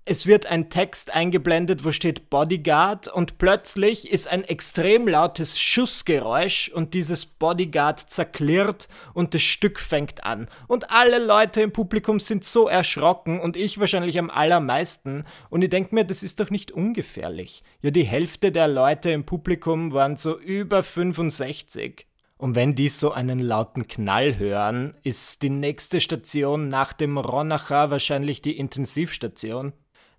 es 0.07 0.27
wird 0.27 0.45
ein 0.45 0.69
Text 0.69 1.15
eingeblendet, 1.15 1.83
wo 1.83 1.91
steht 1.91 2.29
Bodyguard 2.29 3.09
und 3.09 3.39
plötzlich 3.39 4.11
ist 4.11 4.29
ein 4.29 4.45
extrem 4.45 5.09
lautes 5.09 5.59
Schussgeräusch 5.59 6.69
und 6.69 6.93
dieses 6.93 7.25
Bodyguard 7.25 8.01
zerklirrt 8.01 8.89
und 9.15 9.33
das 9.33 9.41
Stück 9.41 9.81
fängt 9.81 10.25
an. 10.25 10.49
Und 10.69 10.91
alle 10.91 11.25
Leute 11.25 11.63
im 11.63 11.73
Publikum 11.73 12.21
sind 12.21 12.45
so 12.45 12.69
erschrocken 12.69 13.41
und 13.41 13.57
ich 13.57 13.81
wahrscheinlich 13.81 14.19
am 14.19 14.29
allermeisten. 14.29 15.25
Und 15.49 15.63
ich 15.63 15.71
denke 15.71 15.95
mir, 15.95 16.05
das 16.05 16.23
ist 16.23 16.39
doch 16.39 16.51
nicht 16.51 16.71
ungefährlich. 16.71 17.63
Ja, 17.81 17.91
die 17.91 18.05
Hälfte 18.05 18.53
der 18.53 18.69
Leute 18.69 19.11
im 19.11 19.25
Publikum 19.25 19.93
waren 19.93 20.19
so 20.19 20.39
über 20.39 20.83
65. 20.83 22.07
Und 22.37 22.57
wenn 22.57 22.75
die 22.75 22.91
so 22.91 23.13
einen 23.13 23.39
lauten 23.39 23.89
Knall 23.89 24.37
hören, 24.37 24.99
ist 25.03 25.41
die 25.41 25.49
nächste 25.49 26.01
Station 26.01 26.69
nach 26.69 26.93
dem 26.93 27.17
Ronacher 27.17 27.91
wahrscheinlich 27.91 28.43
die 28.43 28.59
Intensivstation. 28.59 29.73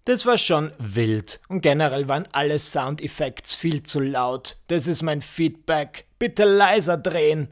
Das 0.06 0.28
war 0.28 0.38
schon 0.38 0.72
wild 0.78 1.41
und 1.50 1.62
generell 1.62 2.08
waren 2.08 2.28
alle 2.32 2.60
Soundeffekte 2.60 3.58
viel 3.58 3.82
zu 3.82 4.00
laut. 4.00 4.58
Das 4.68 4.88
ist 4.88 5.02
mein 5.02 5.24
Feedback. 5.24 6.06
Bitte 6.20 6.44
leiser 6.44 6.96
drehen. 6.96 7.48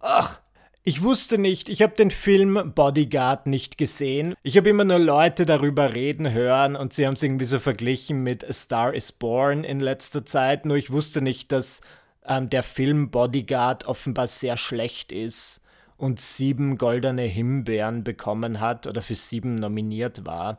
Ach, 0.00 0.40
ich 0.82 1.02
wusste 1.02 1.38
nicht, 1.38 1.68
ich 1.68 1.82
habe 1.82 1.94
den 1.94 2.10
Film 2.10 2.72
Bodyguard 2.74 3.46
nicht 3.46 3.78
gesehen. 3.78 4.34
Ich 4.42 4.56
habe 4.56 4.68
immer 4.68 4.82
nur 4.82 4.98
Leute 4.98 5.46
darüber 5.46 5.94
reden 5.94 6.32
hören 6.32 6.74
und 6.74 6.92
sie 6.92 7.06
haben 7.06 7.14
es 7.14 7.22
irgendwie 7.22 7.44
so 7.44 7.60
verglichen 7.60 8.24
mit 8.24 8.44
A 8.44 8.52
Star 8.52 8.92
is 8.92 9.12
Born 9.12 9.62
in 9.62 9.78
letzter 9.78 10.26
Zeit. 10.26 10.66
Nur 10.66 10.76
ich 10.76 10.90
wusste 10.90 11.22
nicht, 11.22 11.52
dass 11.52 11.82
ähm, 12.26 12.50
der 12.50 12.64
Film 12.64 13.12
Bodyguard 13.12 13.84
offenbar 13.86 14.26
sehr 14.26 14.56
schlecht 14.56 15.12
ist 15.12 15.60
und 15.96 16.20
sieben 16.20 16.78
goldene 16.78 17.22
Himbeeren 17.22 18.02
bekommen 18.02 18.58
hat 18.58 18.88
oder 18.88 19.02
für 19.02 19.14
sieben 19.14 19.54
nominiert 19.54 20.26
war. 20.26 20.58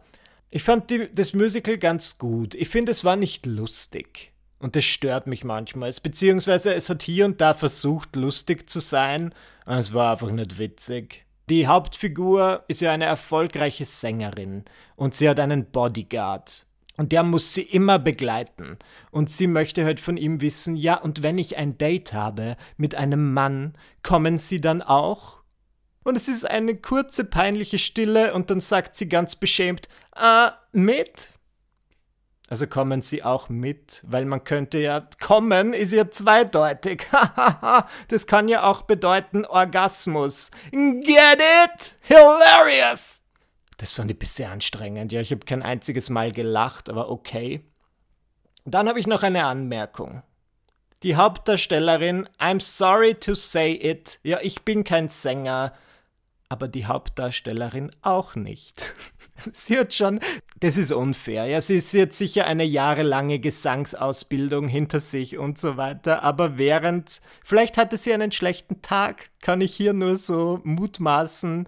Ich 0.50 0.64
fand 0.64 0.90
die, 0.90 1.10
das 1.14 1.34
Musical 1.34 1.78
ganz 1.78 2.18
gut. 2.18 2.56
Ich 2.56 2.70
finde, 2.70 2.92
es 2.92 3.04
war 3.04 3.16
nicht 3.16 3.46
lustig. 3.46 4.32
Und 4.60 4.76
das 4.76 4.86
stört 4.86 5.28
mich 5.28 5.44
manchmal. 5.44 5.94
Beziehungsweise 6.02 6.74
es 6.74 6.90
hat 6.90 7.04
hier 7.04 7.26
und 7.26 7.42
da 7.42 7.54
versucht, 7.54 8.16
lustig 8.16 8.70
zu 8.70 8.80
sein. 8.80 9.34
Aber 9.66 9.78
es 9.78 9.94
war 9.94 10.14
einfach 10.14 10.32
nicht 10.32 10.58
witzig. 10.58 11.26
Die 11.50 11.68
Hauptfigur 11.68 12.64
ist 12.68 12.82
ja 12.82 12.92
eine 12.92 13.06
erfolgreiche 13.06 13.86
Sängerin 13.86 14.66
und 14.98 15.16
sie 15.16 15.30
hat 15.30 15.40
einen 15.40 15.66
Bodyguard. 15.72 16.66
Und 16.98 17.12
der 17.12 17.24
muss 17.24 17.54
sie 17.54 17.62
immer 17.62 18.00
begleiten. 18.00 18.78
Und 19.12 19.30
sie 19.30 19.48
möchte 19.48 19.86
halt 19.86 20.00
von 20.00 20.18
ihm 20.18 20.42
wissen, 20.42 20.76
ja, 20.76 20.96
und 20.96 21.24
wenn 21.24 21.38
ich 21.38 21.56
ein 21.56 21.78
Date 21.78 22.12
habe 22.12 22.58
mit 22.76 22.96
einem 22.96 23.34
Mann, 23.34 23.76
kommen 24.04 24.40
sie 24.40 24.60
dann 24.60 24.82
auch? 24.82 25.37
Und 26.08 26.16
es 26.16 26.30
ist 26.30 26.50
eine 26.50 26.74
kurze, 26.74 27.26
peinliche 27.26 27.78
Stille 27.78 28.34
und 28.34 28.50
dann 28.50 28.62
sagt 28.62 28.96
sie 28.96 29.10
ganz 29.10 29.36
beschämt, 29.36 29.90
ah, 30.16 30.54
mit? 30.72 31.34
Also 32.48 32.66
kommen 32.66 33.02
sie 33.02 33.24
auch 33.24 33.50
mit, 33.50 34.06
weil 34.08 34.24
man 34.24 34.46
könnte 34.46 34.78
ja, 34.78 35.06
kommen 35.20 35.74
ist 35.74 35.92
ja 35.92 36.10
zweideutig. 36.10 37.08
das 38.08 38.26
kann 38.26 38.48
ja 38.48 38.64
auch 38.64 38.84
bedeuten 38.84 39.44
Orgasmus. 39.44 40.50
Get 40.72 41.42
it? 41.42 41.96
Hilarious! 42.04 43.22
Das 43.76 43.92
fand 43.92 44.10
ich 44.10 44.18
bisher 44.18 44.52
anstrengend. 44.52 45.12
Ja, 45.12 45.20
ich 45.20 45.32
habe 45.32 45.44
kein 45.44 45.62
einziges 45.62 46.10
Mal 46.10 46.32
gelacht, 46.32 46.90
aber 46.90 47.10
okay. 47.10 47.66
Dann 48.64 48.88
habe 48.88 49.02
ich 49.02 49.08
noch 49.08 49.24
eine 49.24 49.44
Anmerkung. 49.44 50.24
Die 51.04 51.18
Hauptdarstellerin, 51.18 52.30
I'm 52.40 52.62
sorry 52.62 53.14
to 53.16 53.36
say 53.36 53.74
it, 53.74 54.22
ja, 54.24 54.40
ich 54.42 54.64
bin 54.64 54.86
kein 54.86 55.10
Sänger, 55.10 55.74
aber 56.50 56.68
die 56.68 56.86
Hauptdarstellerin 56.86 57.92
auch 58.02 58.36
nicht. 58.36 58.94
sie 59.52 59.78
hat 59.78 59.94
schon, 59.94 60.20
das 60.60 60.78
ist 60.78 60.92
unfair, 60.92 61.46
ja, 61.46 61.62
sie, 61.62 61.80
sie 61.82 62.02
hat 62.02 62.14
sicher 62.14 62.46
eine 62.46 62.64
jahrelange 62.64 63.40
Gesangsausbildung 63.40 64.68
hinter 64.68 65.00
sich 65.00 65.38
und 65.38 65.60
so 65.60 65.78
weiter, 65.78 66.24
aber 66.24 66.58
während, 66.58 67.22
vielleicht 67.44 67.78
hatte 67.78 67.98
sie 67.98 68.14
einen 68.14 68.32
schlechten 68.32 68.82
Tag, 68.82 69.30
kann 69.42 69.62
ich 69.62 69.76
hier 69.76 69.94
nur 69.94 70.18
so 70.18 70.62
mutmaßen. 70.64 71.68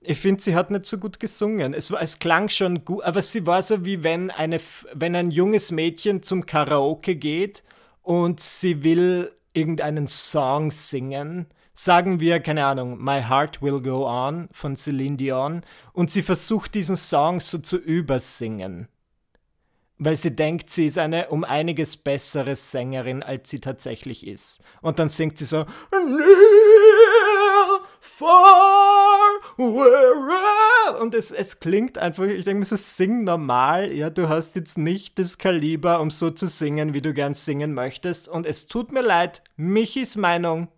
Ich 0.00 0.18
finde, 0.18 0.42
sie 0.42 0.54
hat 0.54 0.70
nicht 0.70 0.86
so 0.86 0.98
gut 0.98 1.18
gesungen. 1.18 1.74
Es, 1.74 1.90
war, 1.90 2.00
es 2.00 2.18
klang 2.18 2.48
schon 2.48 2.84
gut, 2.84 3.02
aber 3.02 3.20
sie 3.20 3.46
war 3.46 3.62
so 3.62 3.84
wie 3.84 4.02
wenn, 4.04 4.30
eine, 4.30 4.60
wenn 4.94 5.16
ein 5.16 5.30
junges 5.30 5.72
Mädchen 5.72 6.22
zum 6.22 6.46
Karaoke 6.46 7.16
geht 7.16 7.62
und 8.02 8.40
sie 8.40 8.84
will 8.84 9.34
irgendeinen 9.52 10.06
Song 10.06 10.70
singen, 10.70 11.46
sagen 11.78 12.18
wir, 12.18 12.40
keine 12.40 12.66
Ahnung, 12.66 12.98
My 13.02 13.22
Heart 13.22 13.62
Will 13.62 13.80
Go 13.80 14.04
On 14.04 14.48
von 14.50 14.74
Celine 14.74 15.16
Dion 15.16 15.62
und 15.92 16.10
sie 16.10 16.22
versucht 16.22 16.74
diesen 16.74 16.96
Song 16.96 17.38
so 17.38 17.58
zu 17.58 17.76
übersingen. 17.76 18.88
Weil 19.96 20.16
sie 20.16 20.34
denkt, 20.34 20.70
sie 20.70 20.86
ist 20.86 20.98
eine 20.98 21.28
um 21.28 21.44
einiges 21.44 21.96
bessere 21.96 22.56
Sängerin, 22.56 23.22
als 23.22 23.50
sie 23.50 23.60
tatsächlich 23.60 24.26
ist. 24.26 24.60
Und 24.80 24.98
dann 24.98 25.08
singt 25.08 25.38
sie 25.38 25.44
so. 25.44 25.66
Und 31.00 31.14
es, 31.14 31.30
es 31.30 31.60
klingt 31.60 31.98
einfach, 31.98 32.24
ich 32.24 32.44
denke 32.44 32.60
mir 32.60 32.64
so, 32.64 32.76
sing 32.76 33.22
normal. 33.24 33.92
Ja, 33.92 34.10
du 34.10 34.28
hast 34.28 34.56
jetzt 34.56 34.78
nicht 34.78 35.18
das 35.18 35.38
Kaliber, 35.38 36.00
um 36.00 36.10
so 36.10 36.30
zu 36.30 36.46
singen, 36.46 36.92
wie 36.94 37.02
du 37.02 37.12
gern 37.14 37.34
singen 37.34 37.72
möchtest. 37.72 38.28
Und 38.28 38.46
es 38.46 38.66
tut 38.66 38.92
mir 38.92 39.02
leid, 39.02 39.42
Michis 39.56 40.16
Meinung 40.16 40.68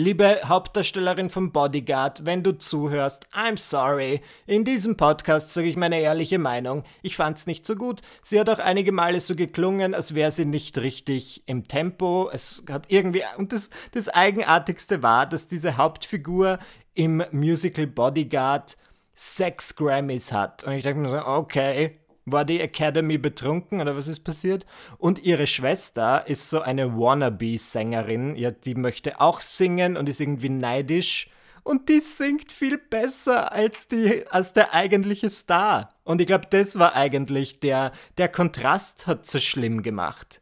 Liebe 0.00 0.42
Hauptdarstellerin 0.44 1.28
vom 1.28 1.50
Bodyguard, 1.50 2.24
wenn 2.24 2.44
du 2.44 2.56
zuhörst, 2.56 3.26
I'm 3.32 3.58
sorry. 3.58 4.20
In 4.46 4.64
diesem 4.64 4.96
Podcast 4.96 5.52
sage 5.52 5.66
ich 5.66 5.74
meine 5.74 5.98
ehrliche 6.00 6.38
Meinung. 6.38 6.84
Ich 7.02 7.16
fand's 7.16 7.48
nicht 7.48 7.66
so 7.66 7.74
gut. 7.74 8.00
Sie 8.22 8.38
hat 8.38 8.48
auch 8.48 8.60
einige 8.60 8.92
Male 8.92 9.18
so 9.18 9.34
geklungen, 9.34 9.96
als 9.96 10.14
wäre 10.14 10.30
sie 10.30 10.44
nicht 10.44 10.78
richtig 10.78 11.42
im 11.46 11.66
Tempo. 11.66 12.30
Es 12.32 12.62
hat 12.70 12.84
irgendwie. 12.86 13.24
Und 13.38 13.52
das, 13.52 13.70
das 13.90 14.08
Eigenartigste 14.08 15.02
war, 15.02 15.26
dass 15.26 15.48
diese 15.48 15.76
Hauptfigur 15.78 16.60
im 16.94 17.24
Musical 17.32 17.88
Bodyguard 17.88 18.76
sechs 19.16 19.74
Grammys 19.74 20.30
hat. 20.30 20.62
Und 20.62 20.74
ich 20.74 20.84
dachte 20.84 20.98
mir 20.98 21.08
so, 21.08 21.26
okay, 21.26 21.98
war 22.32 22.44
die 22.44 22.60
Academy 22.60 23.18
betrunken 23.18 23.80
oder 23.80 23.96
was 23.96 24.08
ist 24.08 24.20
passiert? 24.20 24.66
Und 24.98 25.20
ihre 25.20 25.46
Schwester 25.46 26.26
ist 26.26 26.50
so 26.50 26.60
eine 26.60 26.96
Wannabe-Sängerin. 26.96 28.36
Ja, 28.36 28.50
die 28.50 28.74
möchte 28.74 29.20
auch 29.20 29.40
singen 29.40 29.96
und 29.96 30.08
ist 30.08 30.20
irgendwie 30.20 30.48
neidisch. 30.48 31.30
Und 31.64 31.90
die 31.90 32.00
singt 32.00 32.50
viel 32.50 32.78
besser 32.78 33.52
als, 33.52 33.88
die, 33.88 34.24
als 34.30 34.54
der 34.54 34.72
eigentliche 34.72 35.28
Star. 35.28 35.90
Und 36.02 36.20
ich 36.20 36.26
glaube, 36.26 36.46
das 36.48 36.78
war 36.78 36.94
eigentlich 36.94 37.60
der, 37.60 37.92
der 38.16 38.28
Kontrast 38.28 39.06
hat 39.06 39.26
so 39.26 39.38
schlimm 39.38 39.82
gemacht. 39.82 40.40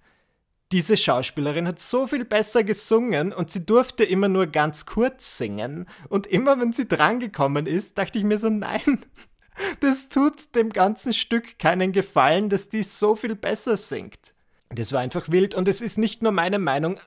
Diese 0.72 0.96
Schauspielerin 0.96 1.66
hat 1.66 1.78
so 1.78 2.06
viel 2.06 2.24
besser 2.24 2.64
gesungen 2.64 3.32
und 3.32 3.50
sie 3.50 3.64
durfte 3.64 4.04
immer 4.04 4.28
nur 4.28 4.46
ganz 4.46 4.86
kurz 4.86 5.38
singen. 5.38 5.88
Und 6.08 6.26
immer 6.26 6.60
wenn 6.60 6.72
sie 6.72 6.88
drangekommen 6.88 7.66
ist, 7.66 7.98
dachte 7.98 8.18
ich 8.18 8.24
mir 8.24 8.38
so, 8.38 8.48
nein, 8.48 9.00
das 9.80 10.08
tut 10.08 10.54
dem 10.54 10.70
ganzen 10.70 11.12
Stück 11.12 11.58
keinen 11.58 11.92
Gefallen, 11.92 12.48
dass 12.48 12.68
die 12.68 12.82
so 12.82 13.16
viel 13.16 13.34
besser 13.34 13.76
singt. 13.76 14.34
Das 14.70 14.92
war 14.92 15.00
einfach 15.00 15.30
wild 15.30 15.54
und 15.54 15.68
es 15.68 15.80
ist 15.80 15.98
nicht 15.98 16.22
nur 16.22 16.32
meine 16.32 16.58
Meinung. 16.58 16.98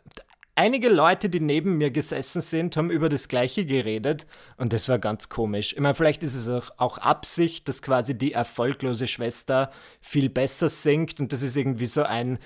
Einige 0.55 0.89
Leute, 0.89 1.29
die 1.29 1.39
neben 1.39 1.77
mir 1.77 1.89
gesessen 1.89 2.41
sind, 2.41 2.75
haben 2.75 2.91
über 2.91 3.07
das 3.07 3.29
Gleiche 3.29 3.65
geredet 3.65 4.27
und 4.57 4.73
das 4.73 4.89
war 4.89 4.99
ganz 4.99 5.29
komisch. 5.29 5.71
Ich 5.71 5.79
meine, 5.79 5.95
vielleicht 5.95 6.21
ist 6.21 6.35
es 6.35 6.49
auch, 6.49 6.97
Absicht, 6.97 7.69
dass 7.69 7.81
quasi 7.81 8.17
die 8.17 8.33
erfolglose 8.33 9.07
Schwester 9.07 9.71
viel 10.01 10.29
besser 10.29 10.67
singt 10.67 11.21
und 11.21 11.31
das 11.31 11.43
ist 11.43 11.55
irgendwie 11.55 11.85
so 11.85 12.03
ein 12.03 12.39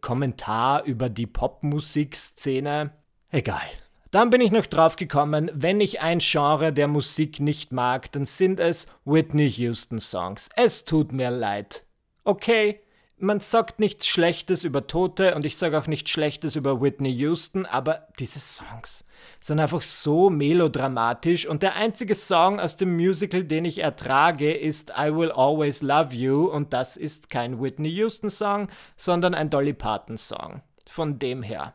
Kommentar 0.00 0.84
über 0.84 1.08
die 1.08 1.28
Popmusikszene. 1.28 2.90
Egal. 3.30 3.68
Dann 4.14 4.30
bin 4.30 4.40
ich 4.40 4.52
noch 4.52 4.66
drauf 4.66 4.94
gekommen, 4.94 5.50
wenn 5.54 5.80
ich 5.80 6.00
ein 6.00 6.20
Genre 6.20 6.72
der 6.72 6.86
Musik 6.86 7.40
nicht 7.40 7.72
mag, 7.72 8.12
dann 8.12 8.24
sind 8.24 8.60
es 8.60 8.86
Whitney 9.04 9.50
Houston 9.50 9.98
Songs. 9.98 10.50
Es 10.54 10.84
tut 10.84 11.10
mir 11.10 11.32
leid. 11.32 11.84
Okay, 12.22 12.78
man 13.18 13.40
sagt 13.40 13.80
nichts 13.80 14.06
Schlechtes 14.06 14.62
über 14.62 14.86
Tote 14.86 15.34
und 15.34 15.44
ich 15.44 15.56
sage 15.56 15.76
auch 15.76 15.88
nichts 15.88 16.12
Schlechtes 16.12 16.54
über 16.54 16.80
Whitney 16.80 17.10
Houston, 17.10 17.66
aber 17.66 18.06
diese 18.20 18.38
Songs 18.38 19.04
sind 19.40 19.58
einfach 19.58 19.82
so 19.82 20.30
melodramatisch 20.30 21.48
und 21.48 21.64
der 21.64 21.74
einzige 21.74 22.14
Song 22.14 22.60
aus 22.60 22.76
dem 22.76 22.94
Musical, 22.94 23.42
den 23.42 23.64
ich 23.64 23.78
ertrage, 23.78 24.54
ist 24.54 24.92
I 24.96 25.12
Will 25.12 25.32
Always 25.32 25.82
Love 25.82 26.14
You 26.14 26.44
und 26.44 26.72
das 26.72 26.96
ist 26.96 27.30
kein 27.30 27.60
Whitney 27.60 27.88
Houston 27.88 28.30
Song, 28.30 28.68
sondern 28.96 29.34
ein 29.34 29.50
Dolly 29.50 29.72
Parton 29.72 30.18
Song. 30.18 30.62
Von 30.88 31.18
dem 31.18 31.42
her. 31.42 31.74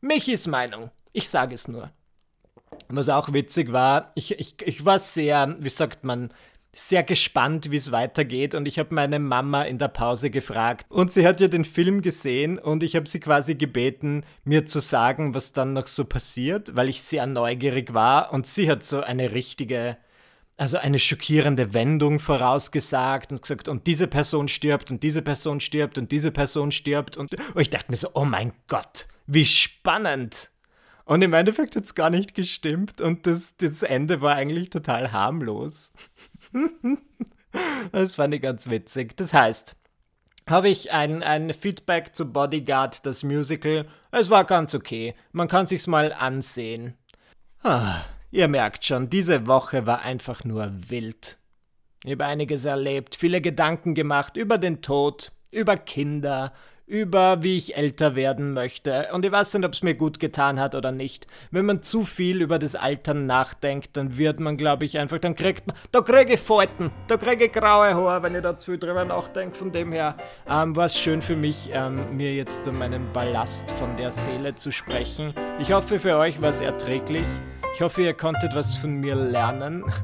Michis 0.00 0.46
Meinung. 0.46 0.92
Ich 1.14 1.28
sage 1.28 1.54
es 1.54 1.68
nur. 1.68 1.90
Was 2.88 3.08
auch 3.08 3.32
witzig 3.32 3.72
war, 3.72 4.10
ich, 4.16 4.32
ich, 4.38 4.56
ich 4.62 4.84
war 4.84 4.98
sehr, 4.98 5.56
wie 5.60 5.68
sagt 5.68 6.04
man, 6.04 6.34
sehr 6.72 7.04
gespannt, 7.04 7.70
wie 7.70 7.76
es 7.76 7.92
weitergeht 7.92 8.52
und 8.52 8.66
ich 8.66 8.80
habe 8.80 8.92
meine 8.92 9.20
Mama 9.20 9.62
in 9.62 9.78
der 9.78 9.86
Pause 9.86 10.28
gefragt 10.28 10.86
und 10.88 11.12
sie 11.12 11.24
hat 11.24 11.40
ja 11.40 11.46
den 11.46 11.64
Film 11.64 12.02
gesehen 12.02 12.58
und 12.58 12.82
ich 12.82 12.96
habe 12.96 13.08
sie 13.08 13.20
quasi 13.20 13.54
gebeten, 13.54 14.24
mir 14.42 14.66
zu 14.66 14.80
sagen, 14.80 15.36
was 15.36 15.52
dann 15.52 15.72
noch 15.72 15.86
so 15.86 16.04
passiert, 16.04 16.74
weil 16.74 16.88
ich 16.88 17.00
sehr 17.00 17.26
neugierig 17.26 17.94
war 17.94 18.32
und 18.32 18.48
sie 18.48 18.68
hat 18.68 18.82
so 18.82 19.00
eine 19.00 19.30
richtige, 19.30 19.96
also 20.56 20.78
eine 20.78 20.98
schockierende 20.98 21.74
Wendung 21.74 22.18
vorausgesagt 22.18 23.30
und 23.30 23.42
gesagt, 23.42 23.68
und 23.68 23.86
diese 23.86 24.08
Person 24.08 24.48
stirbt 24.48 24.90
und 24.90 25.04
diese 25.04 25.22
Person 25.22 25.60
stirbt 25.60 25.96
und 25.96 26.10
diese 26.10 26.32
Person 26.32 26.72
stirbt 26.72 27.16
und, 27.16 27.36
und 27.36 27.60
ich 27.60 27.70
dachte 27.70 27.92
mir 27.92 27.96
so, 27.98 28.08
oh 28.14 28.24
mein 28.24 28.52
Gott, 28.66 29.06
wie 29.28 29.46
spannend. 29.46 30.50
Und 31.04 31.22
im 31.22 31.34
Endeffekt 31.34 31.76
hat 31.76 31.84
es 31.84 31.94
gar 31.94 32.10
nicht 32.10 32.34
gestimmt 32.34 33.00
und 33.00 33.26
das, 33.26 33.56
das 33.58 33.82
Ende 33.82 34.22
war 34.22 34.36
eigentlich 34.36 34.70
total 34.70 35.12
harmlos. 35.12 35.92
das 37.92 38.14
fand 38.14 38.34
ich 38.34 38.40
ganz 38.40 38.70
witzig. 38.70 39.16
Das 39.16 39.34
heißt, 39.34 39.76
habe 40.48 40.68
ich 40.68 40.92
ein, 40.92 41.22
ein 41.22 41.52
Feedback 41.52 42.14
zu 42.14 42.32
Bodyguard, 42.32 43.04
das 43.06 43.22
Musical. 43.22 43.86
Es 44.10 44.30
war 44.30 44.44
ganz 44.44 44.74
okay. 44.74 45.14
Man 45.32 45.48
kann 45.48 45.66
sich's 45.66 45.86
mal 45.86 46.12
ansehen. 46.12 46.94
Ah, 47.62 48.02
ihr 48.30 48.48
merkt 48.48 48.84
schon, 48.84 49.10
diese 49.10 49.46
Woche 49.46 49.86
war 49.86 50.02
einfach 50.02 50.44
nur 50.44 50.70
wild. 50.88 51.38
Ich 52.04 52.12
habe 52.12 52.26
einiges 52.26 52.66
erlebt, 52.66 53.14
viele 53.14 53.40
Gedanken 53.40 53.94
gemacht 53.94 54.36
über 54.36 54.58
den 54.58 54.82
Tod, 54.82 55.32
über 55.50 55.78
Kinder, 55.78 56.52
über 56.86 57.42
wie 57.42 57.56
ich 57.56 57.76
älter 57.76 58.14
werden 58.14 58.52
möchte. 58.52 59.08
Und 59.12 59.24
ich 59.24 59.32
weiß 59.32 59.54
nicht, 59.54 59.64
ob 59.64 59.72
es 59.72 59.82
mir 59.82 59.94
gut 59.94 60.20
getan 60.20 60.60
hat 60.60 60.74
oder 60.74 60.92
nicht. 60.92 61.26
Wenn 61.50 61.64
man 61.64 61.82
zu 61.82 62.04
viel 62.04 62.42
über 62.42 62.58
das 62.58 62.74
Altern 62.74 63.26
nachdenkt, 63.26 63.96
dann 63.96 64.18
wird 64.18 64.40
man, 64.40 64.56
glaube 64.56 64.84
ich, 64.84 64.98
einfach, 64.98 65.18
dann 65.18 65.34
kriegt 65.34 65.66
man, 65.66 65.76
da 65.92 66.00
kriege 66.00 66.34
ich 66.34 66.40
Falten, 66.40 66.90
da 67.08 67.16
kriege 67.16 67.46
ich 67.46 67.52
graue 67.52 67.94
Haare, 67.94 68.22
wenn 68.22 68.34
ich 68.34 68.42
da 68.42 68.56
zu 68.56 68.72
viel 68.72 68.78
drüber 68.78 69.04
nachdenke. 69.04 69.56
Von 69.56 69.72
dem 69.72 69.92
her 69.92 70.16
ähm, 70.48 70.76
war 70.76 70.86
es 70.86 70.98
schön 70.98 71.22
für 71.22 71.36
mich, 71.36 71.70
ähm, 71.72 72.16
mir 72.16 72.34
jetzt 72.34 72.68
um 72.68 72.78
meinen 72.78 73.12
Ballast 73.12 73.70
von 73.72 73.96
der 73.96 74.10
Seele 74.10 74.54
zu 74.54 74.70
sprechen. 74.70 75.32
Ich 75.58 75.72
hoffe, 75.72 75.98
für 75.98 76.16
euch 76.16 76.42
war 76.42 76.50
es 76.50 76.60
erträglich. 76.60 77.26
Ich 77.74 77.80
hoffe, 77.80 78.02
ihr 78.02 78.14
konntet 78.14 78.54
was 78.54 78.76
von 78.76 79.00
mir 79.00 79.14
lernen. 79.14 79.84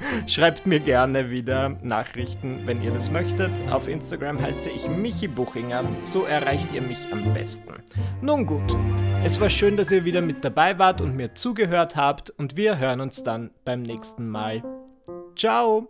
Schreibt 0.26 0.66
mir 0.66 0.80
gerne 0.80 1.30
wieder 1.30 1.76
Nachrichten, 1.82 2.60
wenn 2.64 2.82
ihr 2.82 2.90
das 2.90 3.10
möchtet. 3.10 3.50
Auf 3.70 3.88
Instagram 3.88 4.40
heiße 4.40 4.70
ich 4.70 4.88
Michi 4.88 5.28
Buchinger. 5.28 5.84
So 6.00 6.24
erreicht 6.24 6.72
ihr 6.72 6.82
mich 6.82 7.06
am 7.12 7.32
besten. 7.32 7.74
Nun 8.20 8.46
gut, 8.46 8.76
es 9.24 9.40
war 9.40 9.50
schön, 9.50 9.76
dass 9.76 9.90
ihr 9.90 10.04
wieder 10.04 10.22
mit 10.22 10.44
dabei 10.44 10.78
wart 10.78 11.00
und 11.00 11.16
mir 11.16 11.34
zugehört 11.34 11.96
habt 11.96 12.30
und 12.30 12.56
wir 12.56 12.78
hören 12.78 13.00
uns 13.00 13.22
dann 13.22 13.50
beim 13.64 13.82
nächsten 13.82 14.28
Mal. 14.28 14.62
Ciao! 15.36 15.88